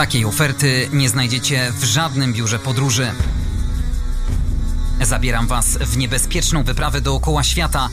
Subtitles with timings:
[0.00, 3.10] Takiej oferty nie znajdziecie w żadnym biurze podróży.
[5.02, 7.88] Zabieram Was w niebezpieczną wyprawę dookoła świata.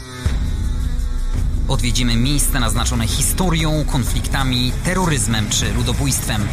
[1.68, 6.48] Odwiedzimy miejsca naznaczone historią, konfliktami, terroryzmem czy ludobójstwem.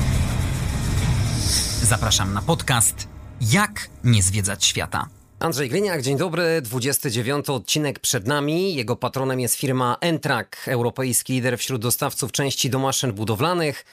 [1.83, 3.09] Zapraszam na podcast
[3.41, 5.09] Jak nie zwiedzać świata.
[5.39, 6.61] Andrzej Gliniak, dzień dobry.
[6.63, 8.75] 29 odcinek przed nami.
[8.75, 13.85] Jego patronem jest firma Entrak, europejski lider wśród dostawców części do maszyn budowlanych.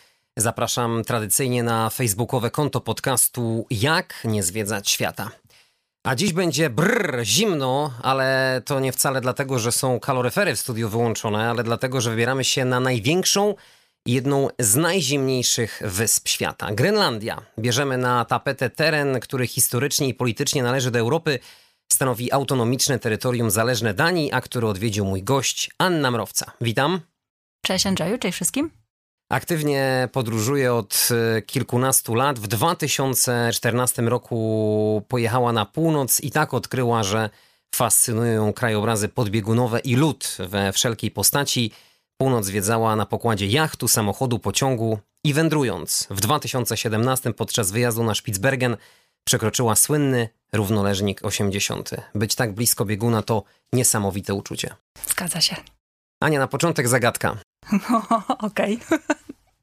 [0.41, 5.31] Zapraszam tradycyjnie na facebookowe konto podcastu Jak nie zwiedzać świata.
[6.03, 10.89] A dziś będzie brrr, zimno, ale to nie wcale dlatego, że są kaloryfery w studiu
[10.89, 13.55] wyłączone, ale dlatego, że wybieramy się na największą
[14.05, 17.41] jedną z najzimniejszych wysp świata Grenlandia.
[17.59, 21.39] Bierzemy na tapetę teren, który historycznie i politycznie należy do Europy,
[21.91, 26.51] stanowi autonomiczne terytorium zależne Danii, a który odwiedził mój gość Anna Mrowca.
[26.61, 26.99] Witam.
[27.65, 28.80] Cześć Andrzeju, cześć wszystkim.
[29.31, 32.39] Aktywnie podróżuje od e, kilkunastu lat.
[32.39, 37.29] W 2014 roku pojechała na północ i tak odkryła, że
[37.75, 41.71] fascynują krajobrazy podbiegunowe i lód we wszelkiej postaci.
[42.17, 48.77] Północ zwiedzała na pokładzie jachtu, samochodu, pociągu i wędrując w 2017 podczas wyjazdu na Spitsbergen
[49.23, 51.89] przekroczyła słynny równoleżnik 80.
[52.15, 54.75] Być tak blisko bieguna to niesamowite uczucie.
[55.07, 55.55] Zgadza się.
[56.21, 57.37] Ania, na początek zagadka.
[58.47, 58.79] Okej.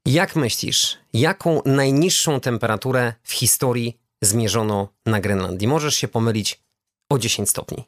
[0.09, 5.69] Jak myślisz, jaką najniższą temperaturę w historii zmierzono na Grenlandii?
[5.69, 6.61] Możesz się pomylić
[7.11, 7.85] o 10 stopni.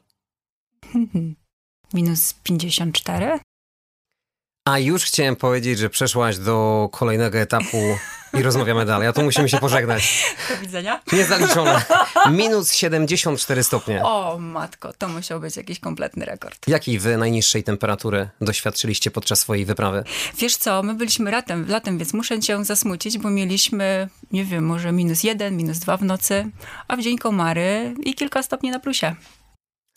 [1.93, 3.39] Minus 54?
[4.65, 7.77] A już chciałem powiedzieć, że przeszłaś do kolejnego etapu
[8.33, 9.07] i rozmawiamy dalej.
[9.07, 10.35] A to musimy się pożegnać.
[10.49, 11.01] Do widzenia.
[11.13, 11.81] Niezaliczone.
[12.31, 14.03] Minus 74 stopnie.
[14.03, 16.67] O matko, to musiał być jakiś kompletny rekord.
[16.67, 20.03] Jakiej wy najniższej temperatury doświadczyliście podczas swojej wyprawy?
[20.37, 24.91] Wiesz co, my byliśmy latem, latem, więc muszę cię zasmucić, bo mieliśmy, nie wiem, może
[24.91, 26.45] minus jeden, minus dwa w nocy,
[26.87, 29.15] a w dzień komary i kilka stopni na plusie.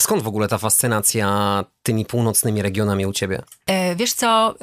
[0.01, 3.41] Skąd w ogóle ta fascynacja tymi północnymi regionami u ciebie?
[3.67, 4.55] E, wiesz co,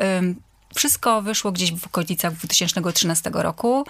[0.74, 3.84] wszystko wyszło gdzieś w okolicach 2013 roku.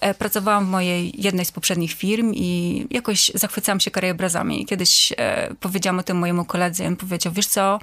[0.00, 4.66] E, Pracowałam w mojej jednej z poprzednich firm i jakoś zachwycałam się krajobrazami.
[4.66, 7.78] Kiedyś e, powiedziałam o tym mojemu koledze on powiedział, wiesz co,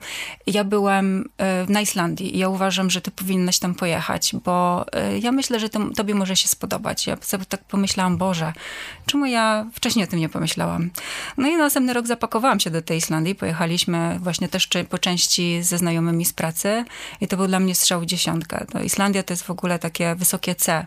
[0.48, 4.86] ja byłem e, na Islandii i ja uważam, że ty powinnaś tam pojechać, bo
[5.22, 7.08] ja myślę, że to, tobie może się spodobać.
[7.08, 8.54] Ja sobie tak pomyślałam, Boże,
[9.06, 10.90] czemu ja wcześniej o tym nie pomyślałam?
[11.38, 13.36] No i następny rok zapakowałam się do tej Islandii.
[13.36, 16.86] Pojechaliśmy właśnie też po części ze znajomymi z pracy
[17.22, 18.06] i to był dla mnie strzał w
[18.46, 18.66] dziesiątkę.
[18.72, 20.86] To Islandia to jest w ogóle takie wysokie C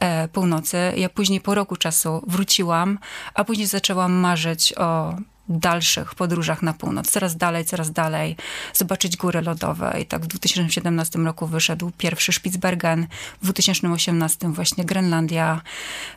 [0.00, 0.92] e, północy.
[0.96, 2.98] Ja później po roku czasu wróciłam,
[3.34, 5.14] a później zaczęłam marzyć o
[5.50, 8.36] dalszych podróżach na północ, coraz dalej, coraz dalej,
[8.74, 9.96] zobaczyć góry lodowe.
[10.02, 13.06] I tak w 2017 roku wyszedł pierwszy Spitsbergen,
[13.42, 15.60] w 2018 właśnie Grenlandia,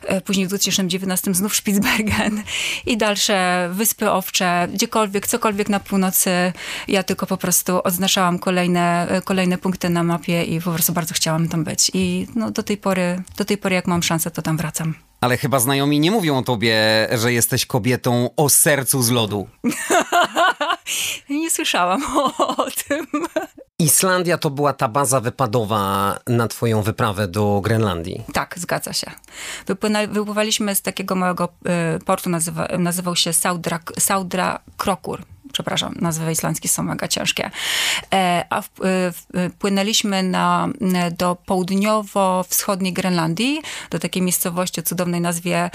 [0.02, 2.42] e, później w 2019 znów Spitsbergen
[2.86, 6.52] i dalsze Wyspy Owcze, gdziekolwiek, cokolwiek na północy.
[6.88, 11.14] Ja tylko po prostu odznaczałam kolejne, e, kolejne punkty na mapie i po prostu bardzo
[11.14, 11.90] chciałam tam być.
[11.94, 14.94] I no, do tej pory, do tej pory jak mam szansę, to tam wracam.
[15.24, 16.76] Ale chyba znajomi nie mówią o tobie,
[17.12, 19.48] że jesteś kobietą o sercu z lodu.
[21.30, 23.06] Nie słyszałam o, o tym.
[23.78, 28.22] Islandia to była ta baza wypadowa na twoją wyprawę do Grenlandii.
[28.32, 29.10] Tak, zgadza się.
[29.66, 31.48] Wypływaliśmy z takiego małego
[31.96, 35.22] y, portu, nazywa, nazywał się Saudra, Saudra Krokur.
[35.54, 37.50] Przepraszam, nazwy islandzkie są mega ciężkie.
[38.12, 38.68] E, a w,
[39.36, 40.68] y, płynęliśmy na,
[41.18, 45.70] do południowo-wschodniej Grenlandii, do takiej miejscowości o cudownej nazwie.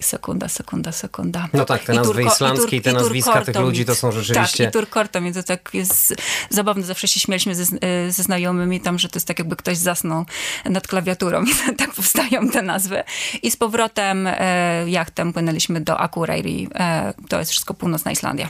[0.00, 1.48] Sekunda, sekunda, sekunda.
[1.52, 4.70] No tak, te nazwy islandzkie i te Tur- nazwiska tych ludzi to są rzeczywiście- Tak,
[4.70, 4.72] i
[5.24, 6.14] więc to tak jest
[6.50, 6.82] zabawne.
[6.82, 7.62] Zawsze się śmieliśmy ze,
[8.06, 10.24] y, ze znajomymi tam, że to jest tak jakby ktoś zasnął
[10.64, 13.02] nad klawiaturą i tak powstają te nazwy.
[13.42, 16.68] I z powrotem e, jachtem płynęliśmy do Akureyri.
[16.74, 18.48] E, to jest wszystko północna Islandia.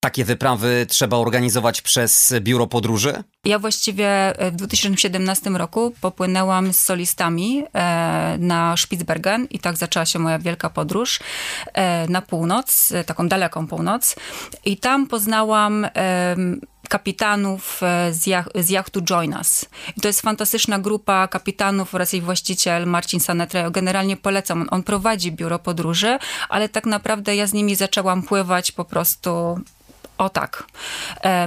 [0.00, 3.24] Takie wyprawy trzeba organizować przez biuro podróży?
[3.44, 10.18] Ja właściwie w 2017 roku popłynęłam z solistami e, na Spitsbergen i tak zaczęła się
[10.18, 11.20] moja wielka podróż
[11.74, 14.16] e, na północ, e, taką daleką północ.
[14.64, 15.86] I tam poznałam
[16.90, 19.64] kapitanów e, z, jach, z jachtu Join Us.
[19.96, 23.70] I to jest fantastyczna grupa kapitanów oraz jej właściciel Marcin Sanetre.
[23.70, 24.62] Generalnie polecam.
[24.62, 29.60] On, on prowadzi biuro podróży, ale tak naprawdę ja z nimi zaczęłam pływać po prostu
[30.20, 30.64] o tak.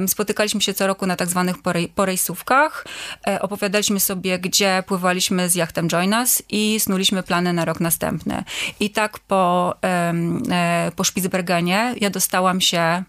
[0.07, 2.85] Spotykaliśmy się co roku na tak zwanych porej- porejsówkach.
[3.27, 8.43] E, Opowiadaliśmy sobie, gdzie pływaliśmy z jachtem Join Us i snuliśmy plany na rok następny.
[8.79, 13.03] I tak po, e, po Spitsbergenie ja dostałam się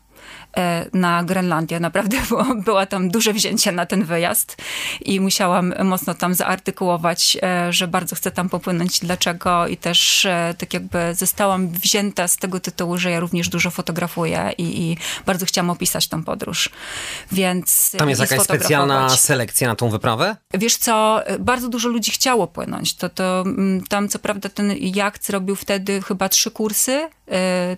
[0.93, 1.81] na Grenlandię.
[1.81, 4.57] Naprawdę było, była tam duże wzięcie na ten wyjazd
[5.01, 7.39] i musiałam mocno tam zaartykułować,
[7.71, 10.27] że bardzo chcę tam popłynąć, dlaczego i też
[10.59, 14.97] tak jakby zostałam wzięta z tego tytułu, że ja również dużo fotografuję i, i
[15.27, 16.71] bardzo chciałam opisać tą podróż.
[17.33, 20.37] Więc tam jest jakaś specjalna selekcja na tą wyprawę?
[20.55, 22.95] Wiesz co, bardzo dużo ludzi chciało płynąć.
[22.95, 27.11] To, to mm, tam co prawda ten jacht zrobił wtedy chyba trzy kursy, e,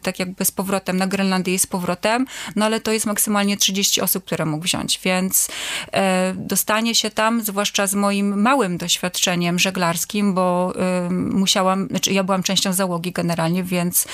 [0.03, 2.27] tak jakby z powrotem na Grenlandię i z powrotem,
[2.57, 5.49] no ale to jest maksymalnie 30 osób, które mógł wziąć, więc
[5.93, 12.25] e, dostanie się tam, zwłaszcza z moim małym doświadczeniem żeglarskim, bo e, musiałam, znaczy ja
[12.25, 14.07] byłam częścią załogi generalnie, więc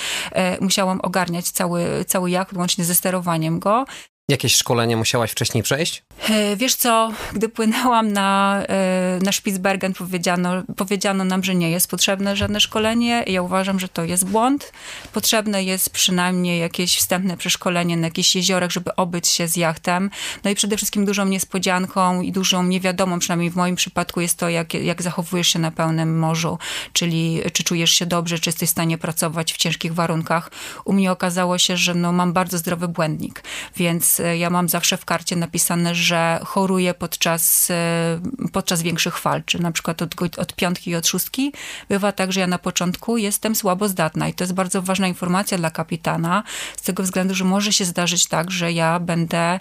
[0.61, 3.85] musiałam ogarniać cały, cały jacht, łącznie ze sterowaniem go.
[4.29, 6.03] Jakieś szkolenie musiałaś wcześniej przejść?
[6.29, 11.87] E, wiesz co, gdy płynęłam na, e, na Spitsbergen, powiedziano, powiedziano nam, że nie jest
[11.87, 13.23] potrzebne żadne szkolenie.
[13.27, 14.71] Ja uważam, że to jest błąd.
[15.13, 20.09] Potrzebne jest przynajmniej jakieś wstępne przeszkolenie na jakichś jeziorach, żeby obyć się z jachtem.
[20.43, 24.49] No i przede wszystkim dużą niespodzianką i dużą niewiadomą, przynajmniej w moim przypadku, jest to,
[24.49, 26.57] jak, jak zachowujesz się na pełnym morzu,
[26.93, 30.51] czyli czy czujesz się dobrze, czy jesteś w stanie pracować w ciężkich warunkach.
[30.85, 33.43] U mnie okazało się, że no, mam bardzo zdrowy błędnik,
[33.75, 38.19] więc e, ja mam zawsze w karcie napisane, że choruję podczas, e,
[38.51, 41.53] podczas większych fal, czy na przykład od, od piątki i od szóstki.
[41.89, 45.57] Bywa tak, że ja na początku jestem słabo zdatna i to jest bardzo ważna informacja
[45.57, 46.43] dla kapitana,
[46.77, 49.59] z tego względu, że może się zdarzyć tak, że ja będę e,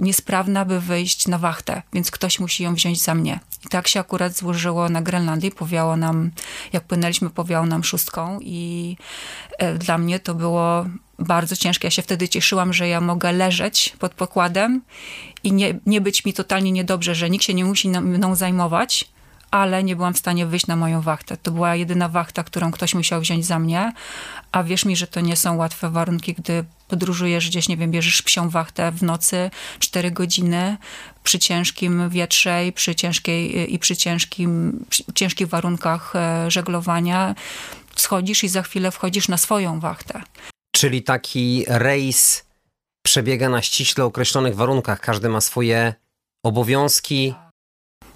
[0.00, 3.40] niesprawna, by wyjść na wachtę, więc ktoś musi ją wziąć za mnie.
[3.66, 6.30] I tak się akurat złożyło na Grenlandii, powiało nam,
[6.72, 8.96] jak płynęliśmy, powiało nam szóstką i
[9.78, 10.86] dla mnie to było
[11.18, 11.86] bardzo ciężkie.
[11.86, 14.82] Ja się wtedy cieszyłam, że ja mogę leżeć pod pokładem
[15.44, 19.08] i nie, nie być mi totalnie niedobrze, że nikt się nie musi mną zajmować,
[19.50, 21.36] ale nie byłam w stanie wyjść na moją wachtę.
[21.36, 23.92] To była jedyna wachta, którą ktoś musiał wziąć za mnie,
[24.52, 28.22] a wierz mi, że to nie są łatwe warunki, gdy podróżujesz gdzieś, nie wiem, bierzesz
[28.22, 30.76] psią wachtę w nocy, 4 godziny,
[31.24, 37.34] przy ciężkim wietrze i przy ciężkiej, i przy ciężkim, przy ciężkich warunkach e, żeglowania
[37.96, 40.22] schodzisz i za chwilę wchodzisz na swoją wachtę.
[40.74, 42.44] Czyli taki rejs
[43.02, 45.00] przebiega na ściśle określonych warunkach.
[45.00, 45.94] Każdy ma swoje
[46.42, 47.34] obowiązki,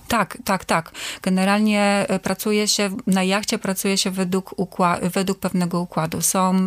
[0.08, 0.90] tak, tak, tak.
[1.22, 4.54] Generalnie e, pracuje się, na jachcie pracuje się według,
[5.14, 6.22] według pewnego układu.
[6.22, 6.66] Są, e,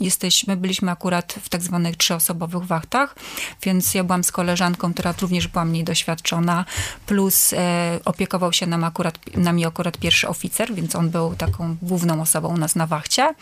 [0.00, 3.16] jesteśmy, byliśmy akurat w tak zwanych trzyosobowych wachtach,
[3.62, 6.64] więc ja byłam z koleżanką, która również była mniej doświadczona,
[7.06, 12.22] plus e, opiekował się nam akurat, nami akurat pierwszy oficer, więc on był taką główną
[12.22, 13.34] osobą u nas na wachcie.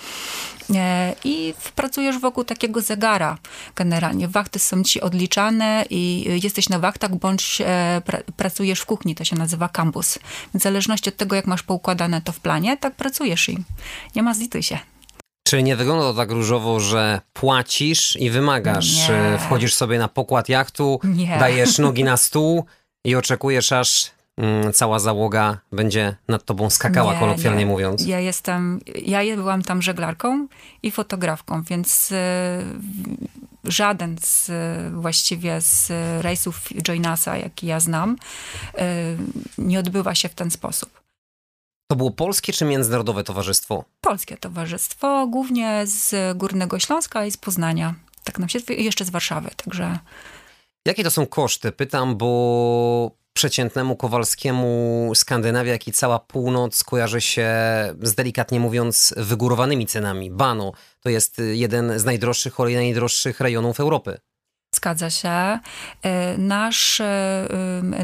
[1.24, 3.38] I pracujesz wokół takiego zegara
[3.76, 4.28] generalnie.
[4.28, 7.62] Wachty są ci odliczane i jesteś na wachtach, bądź
[8.36, 10.18] pracujesz w kuchni, to się się nazywa kampus.
[10.54, 13.58] Więc w zależności od tego, jak masz poukładane to w planie, tak pracujesz i
[14.16, 14.78] nie ma zlituj się.
[15.48, 19.08] Czy nie wygląda to tak różowo, że płacisz i wymagasz?
[19.08, 19.38] Nie.
[19.38, 21.38] Wchodzisz sobie na pokład jachtu, nie.
[21.38, 22.64] dajesz nogi na stół
[23.04, 24.10] i oczekujesz, aż
[24.72, 27.70] cała załoga będzie nad tobą skakała, nie, kolokwialnie nie.
[27.70, 28.06] mówiąc.
[28.06, 30.48] Ja jestem, ja byłam tam żeglarką
[30.82, 32.16] i fotografką, więc y,
[33.64, 34.50] żaden z
[34.94, 35.92] właściwie z
[36.22, 38.16] rejsów Joinasa, jaki ja znam,
[38.78, 39.16] e,
[39.58, 41.04] nie odbywa się w ten sposób.
[41.90, 43.84] To było polskie czy międzynarodowe towarzystwo?
[44.00, 47.94] Polskie towarzystwo, głównie z Górnego Śląska i z Poznania.
[48.24, 49.98] Tak nam się, jeszcze z Warszawy, także...
[50.86, 51.72] Jakie to są koszty?
[51.72, 57.50] Pytam, bo przeciętnemu Kowalskiemu Skandynawia, jak i cała północ kojarzy się
[58.02, 60.30] z delikatnie mówiąc wygórowanymi cenami.
[60.30, 64.18] Bano to jest jeden z najdroższych, o najdroższych rejonów Europy.
[64.74, 65.28] Zgadza się.
[65.28, 67.48] E, nasz, e,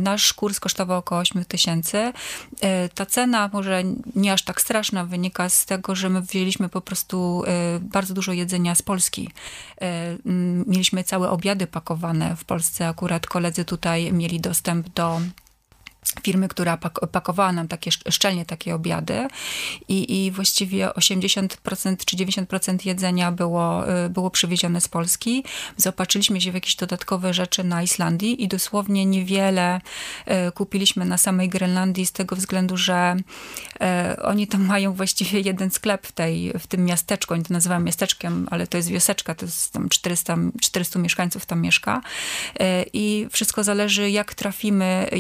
[0.01, 2.13] nasz kurs kosztował około 8 tysięcy.
[2.61, 3.83] E, ta cena może
[4.17, 7.43] nie aż tak straszna wynika z tego, że my wzięliśmy po prostu
[7.81, 9.31] bardzo dużo jedzenia z Polski.
[10.67, 12.89] Mieliśmy całe obiady pakowane w Polsce.
[12.89, 15.21] Akurat koledzy tutaj mieli dostęp do
[16.23, 16.77] firmy, która
[17.13, 19.29] pakowała nam takie szczelnie takie obiady
[19.89, 25.45] i, i właściwie 80% czy 90% jedzenia było, y, było przywiezione z Polski.
[25.77, 29.81] Zaopatrzyliśmy się w jakieś dodatkowe rzeczy na Islandii i dosłownie niewiele
[30.49, 33.17] y, kupiliśmy na samej Grenlandii z tego względu, że
[34.17, 37.35] y, oni tam mają właściwie jeden sklep w, tej, w tym miasteczku.
[37.35, 41.61] Oni to nazywają miasteczkiem, ale to jest wioseczka, to jest tam 400, 400 mieszkańców tam
[41.61, 42.01] mieszka
[42.93, 45.11] i wszystko zależy jak trafimy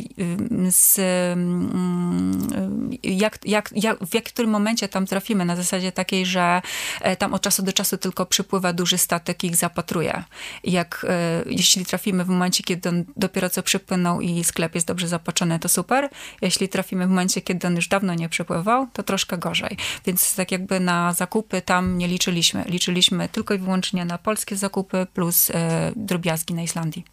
[0.70, 0.98] z
[1.32, 6.62] mm, jak, jak, jak, w którym momencie tam trafimy, na zasadzie takiej, że
[7.00, 10.24] e, tam od czasu do czasu tylko przypływa duży statek i ich zapatruje.
[10.64, 15.08] Jak, e, jeśli trafimy w momencie, kiedy on dopiero co przypłynął i sklep jest dobrze
[15.08, 16.08] zapatrzony, to super.
[16.42, 19.76] Jeśli trafimy w momencie, kiedy on już dawno nie przypływał, to troszkę gorzej.
[20.06, 22.64] Więc tak jakby na zakupy tam nie liczyliśmy.
[22.66, 27.04] Liczyliśmy tylko i wyłącznie na polskie zakupy plus e, drobiazgi na Islandii.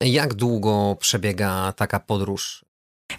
[0.00, 2.64] Jak długo przebiega taka podróż?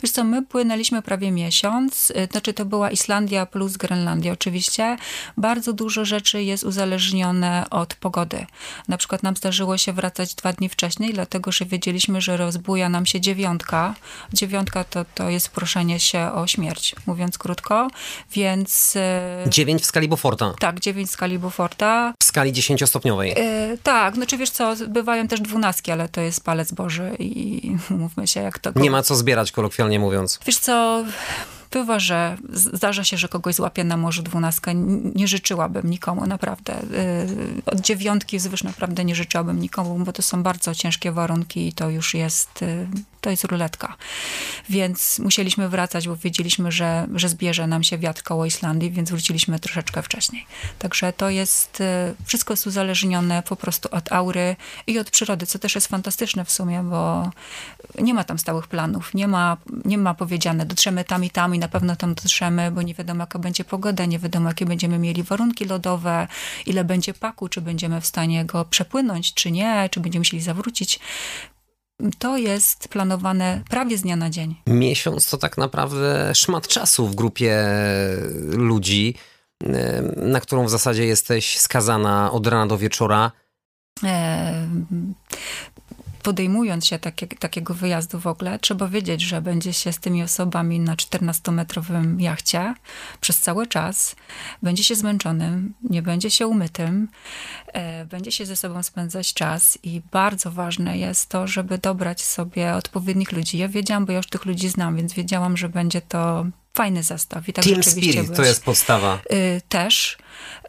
[0.03, 4.97] Wiesz co, my płynęliśmy prawie miesiąc, y, znaczy to była Islandia plus Grenlandia oczywiście.
[5.37, 8.45] Bardzo dużo rzeczy jest uzależnione od pogody.
[8.87, 13.05] Na przykład nam zdarzyło się wracać dwa dni wcześniej, dlatego że wiedzieliśmy, że rozbuja nam
[13.05, 13.95] się dziewiątka.
[14.33, 17.87] Dziewiątka to, to jest proszenie się o śmierć, mówiąc krótko,
[18.31, 18.95] więc...
[18.95, 20.53] Y, dziewięć w skali Beauforta.
[20.59, 22.13] Tak, dziewięć w skali Beauforta.
[22.19, 23.29] W skali dziesięciostopniowej.
[23.29, 28.27] Yy, tak, znaczy wiesz co, bywają też dwunastki, ale to jest palec Boży i mówmy
[28.27, 28.71] się jak to...
[28.75, 30.39] Nie ma co zbierać kolokwialnie kolokwialnie mówiąc?
[30.45, 31.05] Wiesz co,
[31.71, 34.73] bywa, że zdarza się, że kogoś złapie na morzu dwunastkę.
[35.15, 36.81] Nie życzyłabym nikomu, naprawdę.
[36.81, 41.73] Y, od dziewiątki wzwyż naprawdę nie życzyłabym nikomu, bo to są bardzo ciężkie warunki i
[41.73, 42.87] to już jest y,
[43.25, 43.95] to jest ruletka.
[44.69, 49.59] Więc musieliśmy wracać, bo wiedzieliśmy, że, że zbierze nam się wiatr koło Islandii, więc wróciliśmy
[49.59, 50.45] troszeczkę wcześniej.
[50.79, 54.55] Także to jest, e, wszystko jest uzależnione po prostu od aury
[54.87, 57.31] i od przyrody, co też jest fantastyczne w sumie, bo
[57.99, 61.59] nie ma tam stałych planów, nie ma, nie ma powiedziane, dotrzemy tam i tam i
[61.59, 65.23] na pewno tam dotrzemy, bo nie wiadomo jaka będzie pogoda, nie wiadomo jakie będziemy mieli
[65.23, 66.27] warunki lodowe,
[66.65, 70.99] ile będzie paku, czy będziemy w stanie go przepłynąć, czy nie, czy będziemy musieli zawrócić
[72.19, 74.55] to jest planowane prawie z dnia na dzień.
[74.67, 77.65] Miesiąc to tak naprawdę szmat czasu w grupie
[78.47, 79.15] ludzi,
[80.17, 83.31] na którą w zasadzie jesteś skazana od rana do wieczora.
[84.03, 84.67] E,
[86.25, 90.79] podejmując się takie, takiego wyjazdu w ogóle, trzeba wiedzieć, że będzie się z tymi osobami
[90.79, 92.73] na 14-metrowym jachcie
[93.21, 94.15] przez cały czas,
[94.63, 97.07] będzie się zmęczonym, nie będzie się umytym,
[97.73, 102.73] e, będzie się ze sobą spędzać czas i bardzo ważne jest to, żeby dobrać sobie
[102.73, 103.57] odpowiednich ludzi.
[103.57, 107.49] Ja wiedziałam, bo ja już tych ludzi znam, więc wiedziałam, że będzie to fajny zestaw.
[107.49, 109.19] I tak Team Spirit to jest podstawa.
[109.31, 110.17] Y, też,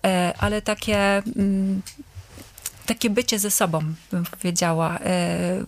[0.05, 0.99] e, ale takie
[1.37, 1.83] mm,
[2.87, 3.81] takie bycie ze sobą,
[4.13, 4.99] bym powiedziała.
[4.99, 5.65] E,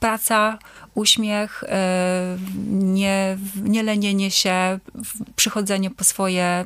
[0.00, 0.58] praca,
[0.94, 2.38] uśmiech, e,
[2.70, 4.78] nie, nie lenienie się,
[5.36, 6.64] przychodzenie po swoje, e,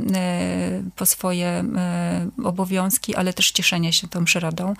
[0.96, 4.74] po swoje e, obowiązki, ale też cieszenie się tą przyrodą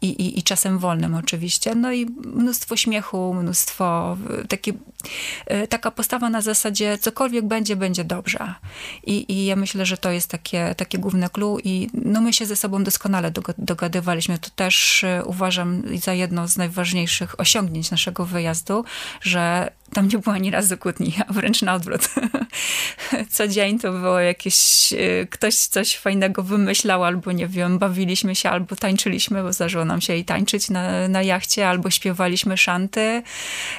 [0.00, 1.74] i, i, i czasem wolnym oczywiście.
[1.74, 4.16] No i mnóstwo śmiechu, mnóstwo
[4.48, 4.72] takie,
[5.68, 8.54] taka postawa na zasadzie cokolwiek będzie, będzie dobrze.
[9.06, 12.46] I, i ja myślę, że to jest takie, takie główne clue i no my się
[12.46, 14.38] ze sobą doskonale dogadywaliśmy.
[14.38, 18.71] To też uważam za jedno z najważniejszych osiągnięć naszego wyjazdu,
[19.20, 22.08] że tam nie było ani razu kłótni, a wręcz na odwrót.
[23.30, 28.50] Co dzień to było jakieś, y, ktoś coś fajnego wymyślał, albo nie wiem, bawiliśmy się,
[28.50, 33.22] albo tańczyliśmy, bo zdarzyło nam się i tańczyć na, na jachcie, albo śpiewaliśmy szanty,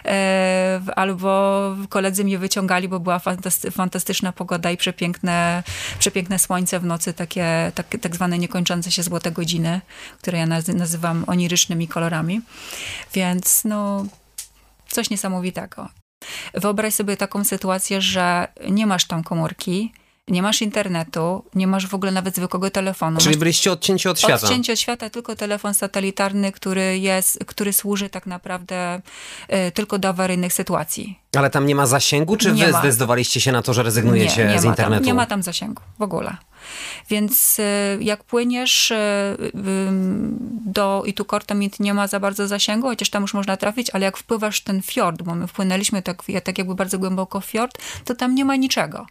[0.06, 5.64] e, albo koledzy mnie wyciągali, bo była fantasty fantastyczna pogoda i przepiękne,
[6.00, 9.82] przepiękne słońce w nocy, takie, takie tak zwane niekończące się złote godziny,
[10.22, 12.42] które ja nazywam onirycznymi kolorami.
[13.14, 14.06] Więc no,
[14.94, 15.90] coś niesamowitego.
[16.54, 19.92] Wyobraź sobie taką sytuację, że nie masz tam komórki,
[20.28, 23.20] nie masz internetu, nie masz w ogóle nawet zwykłego telefonu.
[23.20, 24.48] Czyli byliście odcięci od świata.
[24.48, 29.02] Odcięci od świata, tylko telefon satelitarny, który jest, który służy tak naprawdę
[29.68, 31.20] y, tylko do awaryjnych sytuacji.
[31.38, 32.80] Ale tam nie ma zasięgu, czy nie wy ma.
[32.80, 35.02] zdecydowaliście się na to, że rezygnujecie nie, nie z internetu?
[35.02, 36.38] Tam, nie ma tam zasięgu w ogóle.
[37.10, 37.64] Więc y,
[38.02, 38.96] jak płyniesz y,
[40.66, 44.60] do Itukortamit nie ma za bardzo zasięgu, chociaż tam już można trafić, ale jak wpływasz
[44.60, 48.36] w ten fiord, bo my wpłynęliśmy tak, tak jakby bardzo głęboko w fiord, to tam
[48.36, 49.06] nie ma niczego.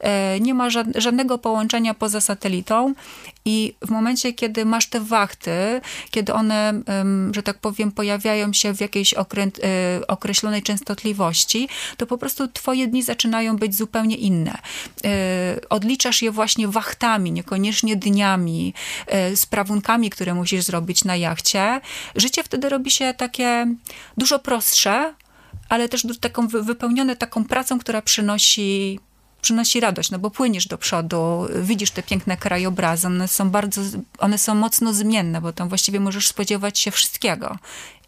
[0.00, 2.94] E, nie ma żadnego połączenia poza satelitą
[3.44, 5.80] i w momencie, kiedy masz te wachty,
[6.10, 6.82] kiedy one,
[7.32, 9.18] że tak powiem, pojawiają się w jakiejś e,
[10.08, 14.58] określonej częstotliwości, to po prostu twoje dni zaczynają być zupełnie inne.
[15.04, 15.10] E,
[15.68, 16.81] odliczasz je właśnie wachtami,
[17.32, 18.74] niekoniecznie dniami,
[19.34, 21.80] sprawunkami, które musisz zrobić na jachcie.
[22.16, 23.66] Życie wtedy robi się takie
[24.16, 25.14] dużo prostsze,
[25.68, 29.00] ale też taką wypełnione taką pracą, która przynosi
[29.42, 33.82] przynosi radość, no bo płyniesz do przodu, widzisz te piękne krajobrazy, one są bardzo,
[34.18, 37.58] one są mocno zmienne, bo tam właściwie możesz spodziewać się wszystkiego.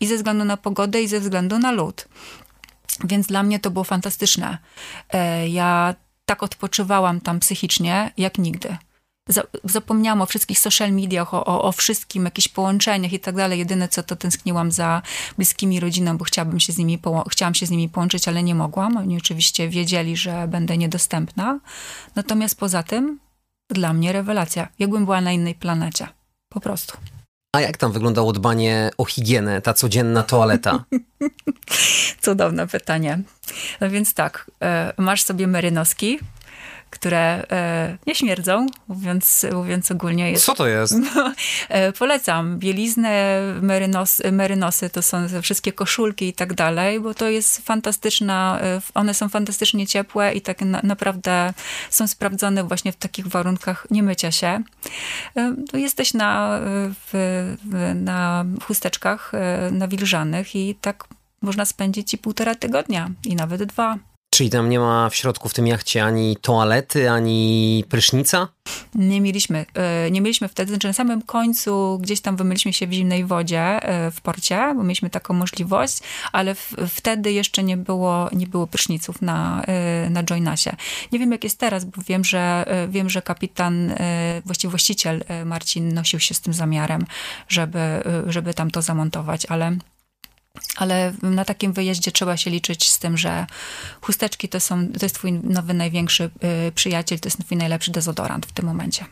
[0.01, 2.09] I ze względu na pogodę, i ze względu na lód.
[3.05, 4.59] Więc dla mnie to było fantastyczne.
[5.11, 8.77] E, ja tak odpoczywałam tam psychicznie, jak nigdy.
[9.65, 13.59] zapomniałam o wszystkich social mediach, o, o, o wszystkim, jakichś połączeniach i tak dalej.
[13.59, 15.03] Jedyne co to tęskniłam za
[15.37, 18.97] bliskimi rodziną, bo chciałabym się z nimi chciałam się z nimi połączyć, ale nie mogłam.
[18.97, 21.59] Oni oczywiście wiedzieli, że będę niedostępna.
[22.15, 23.21] Natomiast poza tym
[23.71, 24.69] dla mnie rewelacja.
[24.79, 26.09] Jakbym była na innej planecie.
[26.49, 26.97] Po prostu.
[27.55, 30.85] A jak tam wyglądało dbanie o higienę, ta codzienna toaleta?
[32.23, 33.19] Cudowne pytanie.
[33.81, 36.19] No więc tak, e, masz sobie merynoski,
[36.95, 40.31] które e, nie śmierdzą, mówiąc, mówiąc ogólnie.
[40.31, 40.95] Jest, Co to jest?
[41.69, 42.59] e, polecam.
[42.59, 48.81] Bieliznę, merynos, merynosy, to są wszystkie koszulki i tak dalej, bo to jest fantastyczna, e,
[48.95, 51.55] one są fantastycznie ciepłe i tak na, naprawdę
[51.91, 54.63] są sprawdzone właśnie w takich warunkach nie mycia się.
[55.37, 56.61] E, jesteś na,
[57.11, 57.45] w,
[57.95, 61.05] na chusteczkach e, nawilżanych i tak
[61.43, 63.99] można spędzić i półtora tygodnia i nawet dwa.
[64.35, 68.49] Czyli tam nie ma w środku w tym jachcie ani toalety, ani prysznica?
[68.95, 69.67] Nie mieliśmy.
[69.75, 73.61] E, nie mieliśmy wtedy, znaczy na samym końcu gdzieś tam wymyliśmy się w zimnej wodzie
[73.61, 75.99] e, w porcie, bo mieliśmy taką możliwość,
[76.33, 80.77] ale w, wtedy jeszcze nie było, nie było pryszniców na, e, na Joinasie.
[81.13, 83.95] Nie wiem jak jest teraz, bo wiem, że wiem, że kapitan,
[84.45, 87.07] właściwie właściciel Marcin nosił się z tym zamiarem,
[87.49, 87.79] żeby,
[88.27, 89.77] żeby tam to zamontować, ale
[90.77, 93.47] ale na takim wyjeździe trzeba się liczyć z tym, że
[94.01, 96.31] chusteczki to, są, to jest twój nowy największy
[96.69, 99.05] y, przyjaciel, to jest twój najlepszy dezodorant w tym momencie.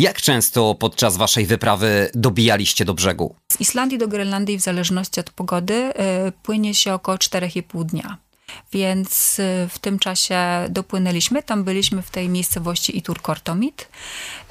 [0.00, 3.34] Jak często podczas waszej wyprawy dobijaliście do brzegu?
[3.52, 5.74] Z Islandii do Grenlandii w zależności od pogody
[6.28, 8.16] y, płynie się około 4,5 dnia.
[8.72, 10.38] Więc y, w tym czasie
[10.70, 11.42] dopłynęliśmy.
[11.42, 13.88] Tam byliśmy w tej miejscowości Itur Kortomit.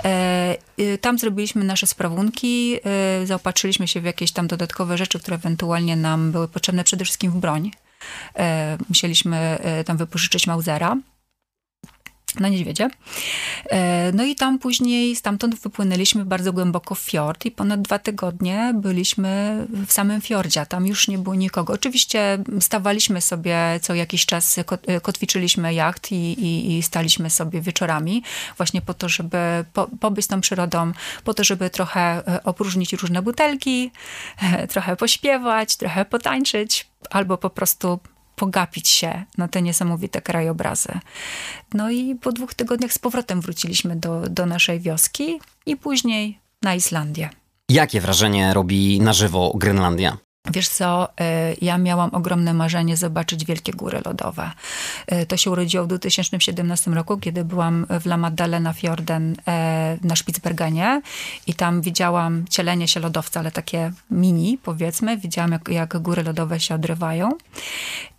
[0.04, 2.80] E, y, tam zrobiliśmy nasze sprawunki,
[3.24, 7.32] y, zaopatrzyliśmy się w jakieś tam dodatkowe rzeczy, które ewentualnie nam były potrzebne, przede wszystkim
[7.32, 7.72] w broń.
[8.36, 10.98] E, musieliśmy tam wypożyczyć Mausera
[12.40, 12.90] na niedźwiedzie.
[13.70, 18.74] E, no i tam później stamtąd wypłynęliśmy bardzo głęboko w fiord i ponad dwa tygodnie
[18.76, 20.66] byliśmy w samym fiordzie.
[20.66, 21.74] Tam już nie było nikogo.
[21.74, 24.60] Oczywiście stawaliśmy sobie co jakiś czas,
[25.02, 28.24] kotwiczyliśmy jacht i, i, i staliśmy sobie wieczorami
[28.58, 30.92] właśnie po to, żeby po, pobyć tą przyrodą,
[31.24, 33.92] po to, żeby trochę e, opróżnić różne butelki,
[34.42, 38.00] e, trochę pośpiewać, trochę potańczyć albo po prostu
[38.36, 41.00] pogapić się na te niesamowite krajobrazy.
[41.74, 46.76] No i po dwóch tygodniach z powrotem wróciliśmy do, do naszej wioski i później na
[46.76, 47.30] Islandię.
[47.70, 50.18] Jakie wrażenie robi na żywo Grenlandia?
[50.52, 54.52] Wiesz co, y, ja miałam ogromne marzenie zobaczyć wielkie góry lodowe.
[55.12, 59.36] Y, to się urodziło w 2017 roku, kiedy byłam w La Maddalena Fjorden y,
[60.02, 61.02] na Spitsbergenie
[61.48, 65.18] i tam widziałam cielenie się lodowca, ale takie mini powiedzmy.
[65.18, 67.30] Widziałam jak, jak góry lodowe się odrywają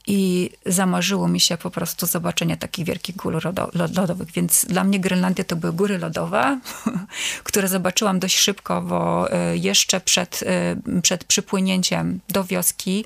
[0.06, 3.42] i zamarzyło mi się po prostu zobaczenie takich wielkich gór
[3.74, 4.32] lodowych.
[4.32, 6.60] Więc dla mnie Grenlandia to były góry lodowe,
[7.44, 13.04] które zobaczyłam dość szybko, bo e, jeszcze przed, e, przed przypłynięciem do wioski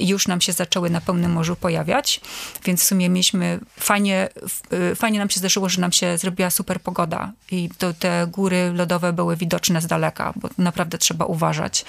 [0.00, 2.20] już nam się zaczęły na pełnym morzu pojawiać.
[2.64, 4.28] Więc w sumie mieliśmy fajnie,
[4.70, 8.72] e, fajnie nam się zdarzyło, że nam się zrobiła super pogoda i to, te góry
[8.74, 11.84] lodowe były widoczne z daleka, bo naprawdę trzeba uważać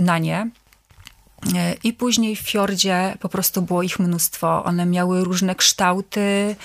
[0.00, 0.50] na nie.
[1.84, 4.64] I później w fiordzie po prostu było ich mnóstwo.
[4.64, 6.56] One miały różne kształty,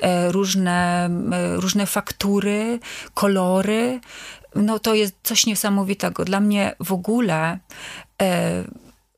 [0.00, 1.10] e, różne,
[1.54, 2.80] różne faktury,
[3.14, 4.00] kolory.
[4.54, 6.24] No to jest coś niesamowitego.
[6.24, 7.58] Dla mnie w ogóle
[8.22, 8.64] e,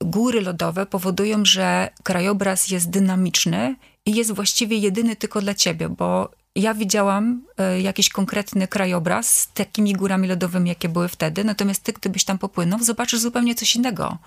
[0.01, 6.31] góry lodowe powodują, że krajobraz jest dynamiczny i jest właściwie jedyny tylko dla ciebie, bo
[6.57, 11.93] ja widziałam e, jakiś konkretny krajobraz z takimi górami lodowymi, jakie były wtedy, natomiast ty,
[11.93, 14.19] gdybyś tam popłynął, zobaczysz zupełnie coś innego.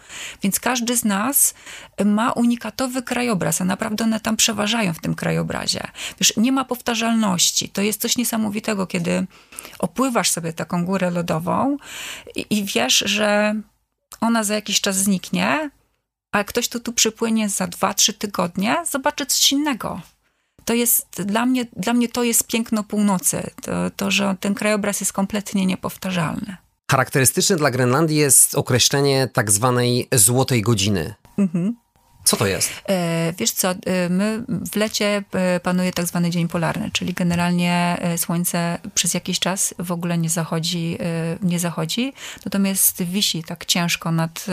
[0.43, 1.53] Więc każdy z nas
[2.05, 5.87] ma unikatowy krajobraz, a naprawdę one tam przeważają w tym krajobrazie.
[6.19, 7.69] Wiesz, nie ma powtarzalności.
[7.69, 9.27] To jest coś niesamowitego, kiedy
[9.79, 11.77] opływasz sobie taką górę lodową
[12.35, 13.55] i, i wiesz, że
[14.21, 15.69] ona za jakiś czas zniknie,
[16.31, 20.01] a ktoś, kto tu przypłynie za dwa, trzy tygodnie, zobaczy coś innego
[20.65, 23.49] to jest dla mnie, dla mnie to jest piękno północy.
[23.61, 26.57] To, to, że ten krajobraz jest kompletnie niepowtarzalny.
[26.91, 31.13] Charakterystyczne dla Grenlandii jest określenie tak zwanej złotej godziny.
[31.37, 31.75] Mhm.
[32.25, 32.71] Co to jest?
[32.89, 37.97] E, wiesz co, e, my w lecie e, panuje tak zwany dzień polarny, czyli generalnie
[38.17, 40.97] słońce przez jakiś czas w ogóle nie zachodzi,
[41.41, 42.13] nie zachodzi,
[42.45, 44.45] natomiast wisi tak ciężko nad,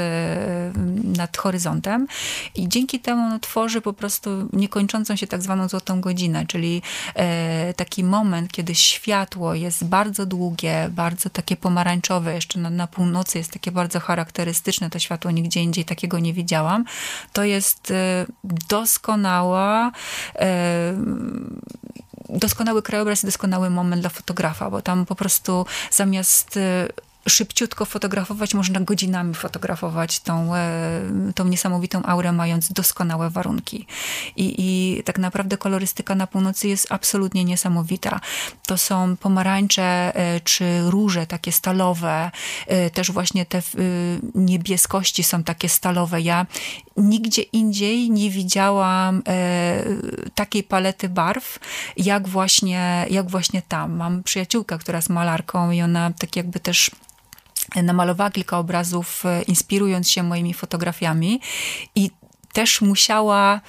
[1.04, 2.06] nad horyzontem
[2.54, 6.82] i dzięki temu no, tworzy po prostu niekończącą się tak zwaną złotą godzinę, czyli
[7.76, 13.52] taki moment, kiedy światło jest bardzo długie, bardzo takie pomarańczowe, jeszcze na, na północy jest
[13.52, 16.84] takie bardzo charakterystyczne, to światło nigdzie indziej takiego nie widziałam,
[17.32, 18.26] to jest jest e,
[18.68, 19.92] doskonała,
[20.34, 20.94] e,
[22.28, 26.58] doskonały krajobraz i doskonały moment dla fotografa, bo tam po prostu zamiast
[27.28, 30.52] szybciutko fotografować, można godzinami fotografować tą,
[31.34, 33.86] tą niesamowitą aurę, mając doskonałe warunki.
[34.36, 38.20] I, I tak naprawdę kolorystyka na północy jest absolutnie niesamowita.
[38.66, 40.12] To są pomarańcze
[40.44, 42.30] czy róże takie stalowe,
[42.92, 43.62] też właśnie te
[44.34, 46.20] niebieskości są takie stalowe.
[46.20, 46.46] Ja
[46.96, 49.22] nigdzie indziej nie widziałam
[50.34, 51.58] takiej palety barw,
[51.96, 53.96] jak właśnie, jak właśnie tam.
[53.96, 56.90] Mam przyjaciółkę, która jest malarką i ona tak jakby też
[57.82, 61.40] namalowała kilka obrazów, e, inspirując się moimi fotografiami
[61.94, 62.10] i
[62.52, 63.60] też musiała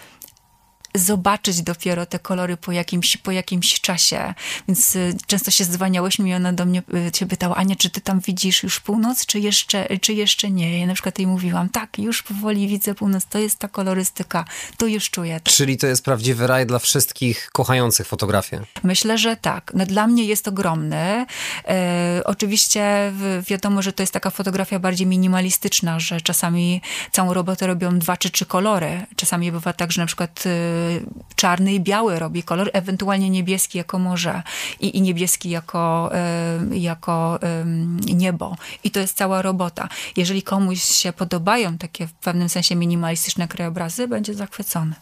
[0.96, 4.34] zobaczyć dopiero te kolory po jakimś, po jakimś czasie.
[4.68, 8.02] Więc y, często się zwaniałyśmy i ona do mnie y, się pytała, Ania, czy ty
[8.02, 10.80] tam widzisz już północ, czy jeszcze, czy jeszcze nie?
[10.80, 14.46] Ja na przykład jej mówiłam, tak, już powoli widzę północ, to jest ta kolorystyka,
[14.78, 15.40] to już czuję.
[15.44, 18.62] Czyli to jest prawdziwy raj dla wszystkich kochających fotografię?
[18.84, 19.72] Myślę, że tak.
[19.76, 21.26] No, dla mnie jest ogromny.
[21.68, 23.14] E, oczywiście
[23.48, 28.30] wiadomo, że to jest taka fotografia bardziej minimalistyczna, że czasami całą robotę robią dwa czy
[28.30, 29.06] trzy kolory.
[29.16, 30.83] Czasami bywa tak, że na przykład y,
[31.36, 34.44] czarny i biały robi kolor, ewentualnie niebieski jako morze
[34.80, 36.12] i, i niebieski jako,
[36.72, 37.40] jako
[38.06, 38.56] niebo.
[38.84, 39.90] I to jest cała robota.
[40.18, 44.96] Jeżeli komuś się podobają takie w pewnym sensie minimalistyczne krajobrazy, będzie zachwycony.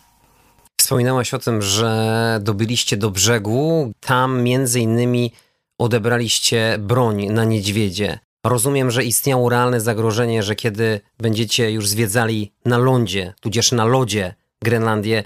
[0.82, 3.92] Wspominałaś o tym, że dobyliście do brzegu.
[4.00, 5.32] Tam między innymi
[5.80, 8.20] odebraliście broń na niedźwiedzie.
[8.46, 14.34] Rozumiem, że istniało realne zagrożenie, że kiedy będziecie już zwiedzali na lądzie, tudzież na lodzie
[14.64, 15.24] Grenlandię,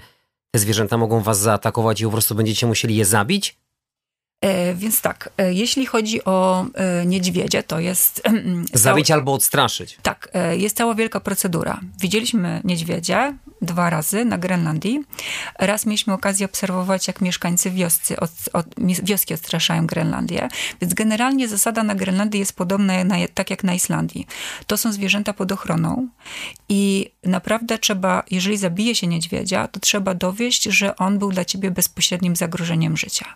[0.56, 3.56] te zwierzęta mogą was zaatakować i po prostu będziecie musieli je zabić?
[4.40, 8.22] E, więc tak, e, jeśli chodzi o e, niedźwiedzie, to jest.
[8.74, 9.98] Zabić albo odstraszyć.
[10.02, 11.80] Tak, jest cała wielka procedura.
[12.00, 15.04] Widzieliśmy niedźwiedzie dwa razy na Grenlandii.
[15.58, 18.66] Raz mieliśmy okazję obserwować, jak mieszkańcy wioscy od, od,
[19.02, 20.48] wioski odstraszają Grenlandię.
[20.80, 24.26] Więc generalnie zasada na Grenlandii jest podobna na, tak jak na Islandii.
[24.66, 26.08] To są zwierzęta pod ochroną
[26.68, 31.70] i naprawdę trzeba, jeżeli zabije się niedźwiedzia, to trzeba dowieść, że on był dla ciebie
[31.70, 33.26] bezpośrednim zagrożeniem życia.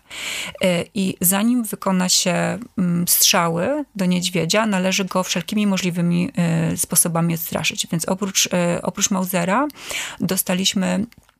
[0.93, 6.31] I zanim wykona się mm, strzały do niedźwiedzia, należy go wszelkimi możliwymi
[6.75, 7.87] sposobami odstraszyć.
[7.91, 8.49] Więc oprócz,
[8.83, 9.67] oprócz Mausera
[10.19, 11.30] dostaliśmy e,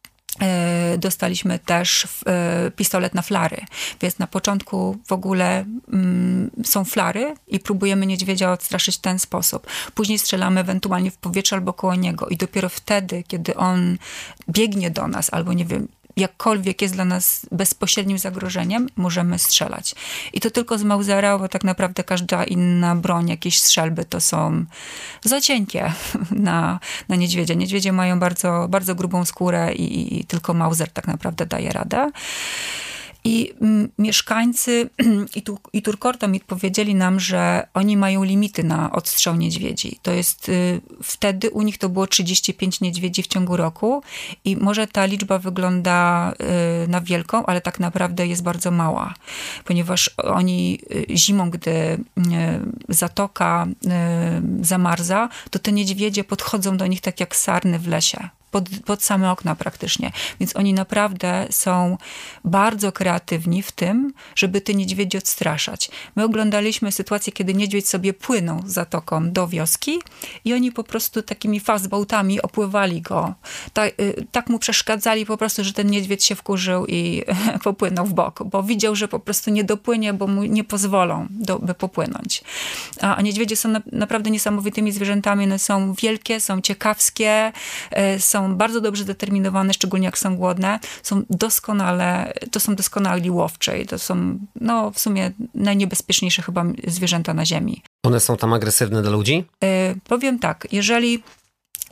[0.98, 3.58] dostaliśmy też e, pistolet na flary.
[4.02, 9.68] Więc na początku w ogóle mm, są flary i próbujemy niedźwiedzia odstraszyć w ten sposób.
[9.96, 13.98] Później strzelamy ewentualnie w powietrze albo koło niego i dopiero wtedy, kiedy on
[14.50, 19.96] biegnie do nas albo nie wiem, jakkolwiek jest dla nas bezpośrednim zagrożeniem, możemy strzelać.
[20.34, 24.66] I to tylko z Mausera, bo tak naprawdę każda inna broń, jakieś strzelby to są
[25.24, 25.94] za cienkie
[26.32, 27.56] na, na niedźwiedzie.
[27.56, 32.12] Niedźwiedzie mają bardzo, bardzo grubą skórę i, i tylko Mauser tak naprawdę daje radę.
[33.24, 34.90] I mm, mieszkańcy
[35.36, 35.60] i, tu,
[36.44, 40.00] powiedzieli nam, że oni mają limity na odstrzał niedźwiedzi.
[40.02, 44.04] To jest y, wtedy u nich to było 35 niedźwiedzi w ciągu roku
[44.46, 46.34] i może ta liczba wygląda
[46.84, 49.14] y, na wielką, ale tak naprawdę jest bardzo mała,
[49.66, 51.72] ponieważ oni y, zimą, gdy
[52.90, 53.68] zatoka
[54.62, 59.32] zamarza, to te niedźwiedzie podchodzą do nich tak jak sarny w lesie pod, pod same
[59.32, 60.12] okna praktycznie.
[60.40, 61.98] Więc oni naprawdę są
[62.44, 65.90] bardzo kreatywni w tym, żeby te niedźwiedzie odstraszać.
[66.16, 70.00] My oglądaliśmy sytuację, kiedy niedźwiedź sobie płynął zatoką do wioski
[70.46, 73.34] i oni po prostu takimi fastboatami opływali go.
[73.74, 73.94] Tak,
[74.32, 77.24] tak mu przeszkadzali po prostu, że ten niedźwiedź się wkurzył i
[77.64, 81.60] popłynął w bok, bo widział, że po prostu nie dopłynie, bo mu nie pozwolą, do,
[81.60, 82.44] by popłynąć.
[83.02, 85.44] A, a niedźwiedzie są na, naprawdę niesamowitymi zwierzętami.
[85.46, 87.52] One są wielkie, są ciekawskie,
[87.92, 93.32] e, są są bardzo dobrze zdeterminowane, szczególnie jak są głodne, są doskonale, to są doskonali
[93.32, 97.82] łowcze i to są no, w sumie najniebezpieczniejsze chyba zwierzęta na ziemi.
[98.04, 99.46] One są tam agresywne dla ludzi?
[99.62, 99.68] Yy,
[100.08, 101.24] powiem tak, jeżeli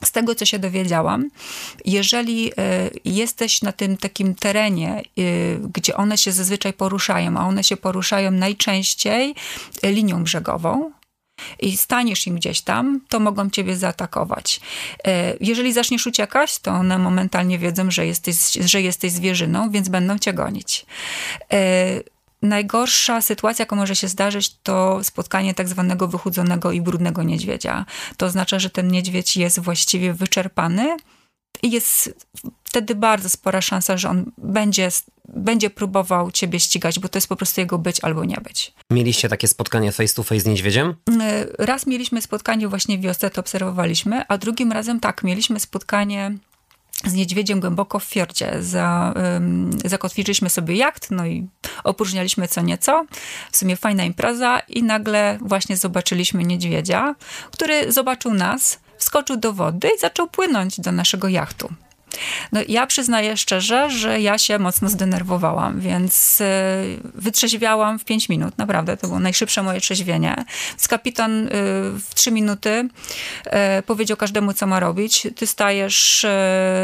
[0.06, 1.30] z tego, co się dowiedziałam,
[1.86, 2.54] jeżeli y,
[3.06, 8.32] jesteś na tym takim terenie, y, gdzie one się zazwyczaj poruszają, a one się poruszają
[8.32, 9.36] najczęściej
[9.84, 10.92] linią brzegową,
[11.60, 14.62] i staniesz im gdzieś tam, to mogą ciebie zaatakować.
[15.08, 20.20] E, jeżeli zaczniesz uciekać, to one momentalnie wiedzą, że jesteś, że jesteś zwierzyną, więc będą
[20.20, 20.86] cię gonić.
[21.52, 22.02] E,
[22.42, 27.86] najgorsza sytuacja, jaka może się zdarzyć, to spotkanie tak zwanego wychudzonego i brudnego niedźwiedzia.
[28.18, 30.98] To oznacza, że ten niedźwiedź jest właściwie wyczerpany
[31.64, 32.28] i jest
[32.70, 34.90] wtedy bardzo spora szansa, że on będzie,
[35.28, 38.74] będzie próbował ciebie ścigać, bo to jest po prostu jego być albo nie być.
[38.92, 40.96] Mieliście takie spotkanie face to face z niedźwiedziem?
[41.22, 46.38] E, raz mieliśmy spotkanie właśnie w wiosce, to obserwowaliśmy, a drugim razem tak, mieliśmy spotkanie
[47.06, 48.52] z niedźwiedziem głęboko w fiordzie.
[48.60, 51.48] Za, um, zakotwiczyliśmy sobie jacht, no i
[51.84, 53.06] opróżnialiśmy co nieco.
[53.52, 57.16] W sumie fajna impreza i nagle właśnie zobaczyliśmy niedźwiedzia,
[57.52, 61.74] który zobaczył nas, wskoczył do wody i zaczął płynąć do naszego jachtu.
[62.52, 66.84] No, ja przyznaję szczerze, że ja się mocno zdenerwowałam, więc e,
[67.16, 70.36] wytrzeźwiałam w 5 minut, naprawdę, to było najszybsze moje trzeźwienie.
[70.70, 71.50] Więc kapitan e,
[72.10, 72.90] w 3 minuty
[73.46, 75.28] e, powiedział każdemu, co ma robić.
[75.36, 76.26] Ty stajesz,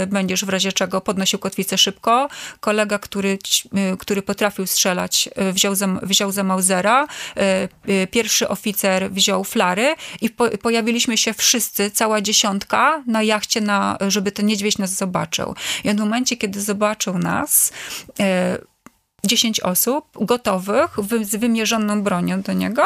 [0.07, 2.29] będziesz w razie czego podnosił kotwicę szybko.
[2.59, 3.37] Kolega, który,
[3.99, 7.07] który potrafił strzelać, wziął za, wziął za Mausera.
[8.11, 14.31] Pierwszy oficer wziął flary i po, pojawiliśmy się wszyscy, cała dziesiątka na jachcie, na, żeby
[14.31, 15.55] ten niedźwiedź nas zobaczył zobaczył.
[15.83, 17.71] I w momencie, kiedy zobaczył nas,
[18.19, 18.57] e,
[19.25, 22.83] 10 osób gotowych z wymierzoną bronią do niego,